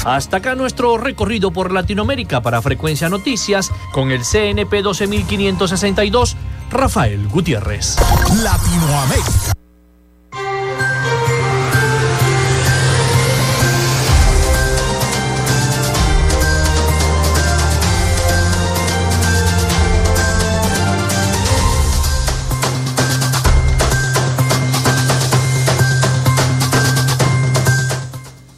Hasta 0.05 0.37
acá 0.37 0.53
nuestro 0.53 0.99
recorrido 0.99 1.51
por 1.51 1.71
Latinoamérica 1.71 2.41
para 2.41 2.61
Frecuencia 2.61 3.09
Noticias 3.09 3.71
con 3.91 4.11
el 4.11 4.21
CNP 4.21 4.83
12562, 4.83 6.37
Rafael 6.69 7.27
Gutiérrez. 7.27 7.95
Latinoamérica. 8.43 9.64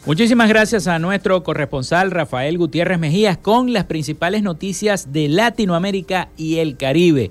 Muchísimas 0.08 0.48
gracias 0.48 0.86
a 0.86 0.98
nuestro 0.98 1.42
corresponsal 1.42 2.10
Rafael 2.10 2.56
Gutiérrez 2.56 2.98
Mejías 2.98 3.36
con 3.36 3.74
las 3.74 3.84
principales 3.84 4.42
noticias 4.42 5.12
de 5.12 5.28
Latinoamérica 5.28 6.30
y 6.38 6.60
el 6.60 6.78
Caribe. 6.78 7.30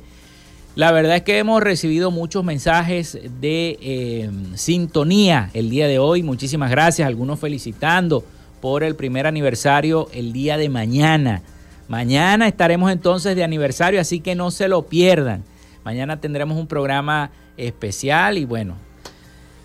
La 0.75 0.91
verdad 0.91 1.15
es 1.15 1.23
que 1.23 1.39
hemos 1.39 1.63
recibido 1.63 2.11
muchos 2.11 2.43
mensajes 2.43 3.17
de 3.41 3.79
eh, 3.81 4.29
sintonía 4.53 5.49
el 5.55 5.71
día 5.71 5.87
de 5.87 5.97
hoy. 5.97 6.21
Muchísimas 6.21 6.69
gracias, 6.69 7.07
algunos 7.07 7.39
felicitando 7.39 8.23
por 8.61 8.83
el 8.83 8.95
primer 8.95 9.25
aniversario 9.25 10.07
el 10.13 10.31
día 10.31 10.55
de 10.57 10.69
mañana. 10.69 11.41
Mañana 11.87 12.47
estaremos 12.47 12.91
entonces 12.91 13.35
de 13.35 13.43
aniversario, 13.43 13.99
así 13.99 14.19
que 14.19 14.35
no 14.35 14.51
se 14.51 14.67
lo 14.67 14.83
pierdan. 14.83 15.43
Mañana 15.83 16.21
tendremos 16.21 16.59
un 16.59 16.67
programa 16.67 17.31
especial 17.57 18.37
y 18.37 18.45
bueno, 18.45 18.75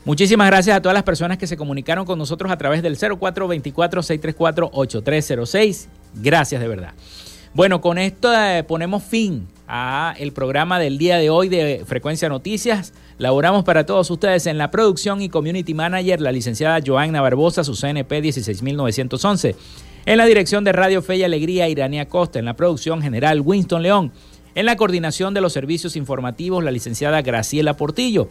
Muchísimas 0.05 0.49
gracias 0.49 0.77
a 0.77 0.83
todas 0.83 0.95
las 0.95 1.05
personas 1.05 1.39
que 1.39 1.47
se 1.47 1.57
comunicaron 1.57 2.05
con 2.05 2.19
nosotros 2.19 2.51
a 2.51 2.57
través 2.57 2.83
del 2.83 2.99
0424-634-8306. 2.99 5.87
Gracias 6.17 6.61
de 6.61 6.67
verdad. 6.67 6.95
Bueno, 7.55 7.81
con 7.81 7.99
esto 7.99 8.35
eh, 8.35 8.65
ponemos 8.65 9.05
fin 9.05 9.47
a 9.69 10.17
el 10.19 10.33
programa 10.33 10.81
del 10.81 10.99
día 10.99 11.19
de 11.19 11.31
hoy 11.31 11.49
de 11.49 11.85
Frecuencia 11.87 12.29
Noticias. 12.29 12.93
Laboramos 13.19 13.63
para 13.63 13.87
todos 13.87 14.11
ustedes 14.11 14.47
en 14.47 14.59
la 14.59 14.73
producción 14.73 15.23
y 15.23 15.29
community 15.29 15.73
manager 15.73 16.21
la 16.21 16.33
licenciada 16.33 16.81
Joanna 16.85 17.21
Barbosa, 17.21 17.63
su 17.63 17.75
CNP 17.75 18.23
16911. 18.23 19.55
En 20.05 20.19
la 20.19 20.27
dirección 20.27 20.65
de 20.65 20.73
Radio 20.73 21.01
Fe 21.01 21.15
y 21.17 21.23
Alegría, 21.23 21.69
Irania 21.69 22.09
Costa. 22.09 22.41
En 22.41 22.47
la 22.47 22.57
producción 22.57 23.03
general, 23.03 23.41
Winston 23.41 23.83
León. 23.83 24.11
En 24.57 24.67
la 24.67 24.75
coordinación 24.77 25.33
de 25.33 25.41
los 25.41 25.53
servicios 25.53 25.95
informativos, 25.95 26.65
la 26.65 26.73
licenciada 26.73 27.23
Graciela 27.23 27.77
Portillo. 27.77 28.29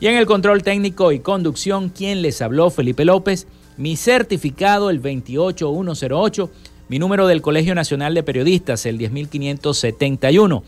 Y 0.00 0.06
en 0.06 0.16
el 0.16 0.26
control 0.26 0.62
técnico 0.62 1.12
y 1.12 1.20
conducción, 1.20 1.88
quien 1.88 2.22
les 2.22 2.42
habló, 2.42 2.70
Felipe 2.70 3.04
López, 3.04 3.46
mi 3.76 3.96
certificado, 3.96 4.90
el 4.90 5.00
28108, 5.00 6.50
mi 6.88 6.98
número 6.98 7.26
del 7.26 7.42
Colegio 7.42 7.74
Nacional 7.74 8.14
de 8.14 8.22
Periodistas, 8.22 8.86
el 8.86 8.98
10571. 8.98 10.62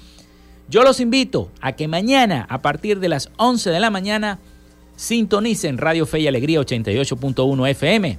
Yo 0.68 0.82
los 0.82 1.00
invito 1.00 1.50
a 1.60 1.72
que 1.72 1.86
mañana, 1.86 2.46
a 2.48 2.62
partir 2.62 2.98
de 2.98 3.08
las 3.08 3.30
11 3.36 3.70
de 3.70 3.80
la 3.80 3.90
mañana, 3.90 4.38
sintonicen 4.96 5.78
Radio 5.78 6.06
Fe 6.06 6.20
y 6.20 6.26
Alegría 6.26 6.60
88.1 6.60 7.68
FM. 7.70 8.18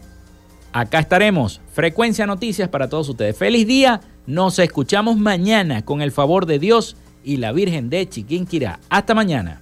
Acá 0.71 0.99
estaremos. 0.99 1.59
Frecuencia 1.73 2.25
Noticias 2.25 2.69
para 2.69 2.87
todos 2.87 3.09
ustedes. 3.09 3.35
Feliz 3.35 3.67
día. 3.67 4.01
Nos 4.27 4.59
escuchamos 4.59 5.17
mañana 5.17 5.83
con 5.83 6.01
el 6.01 6.11
favor 6.11 6.45
de 6.45 6.59
Dios 6.59 6.95
y 7.23 7.37
la 7.37 7.51
Virgen 7.51 7.89
de 7.89 8.07
Chiquinquirá. 8.07 8.79
Hasta 8.89 9.13
mañana. 9.13 9.61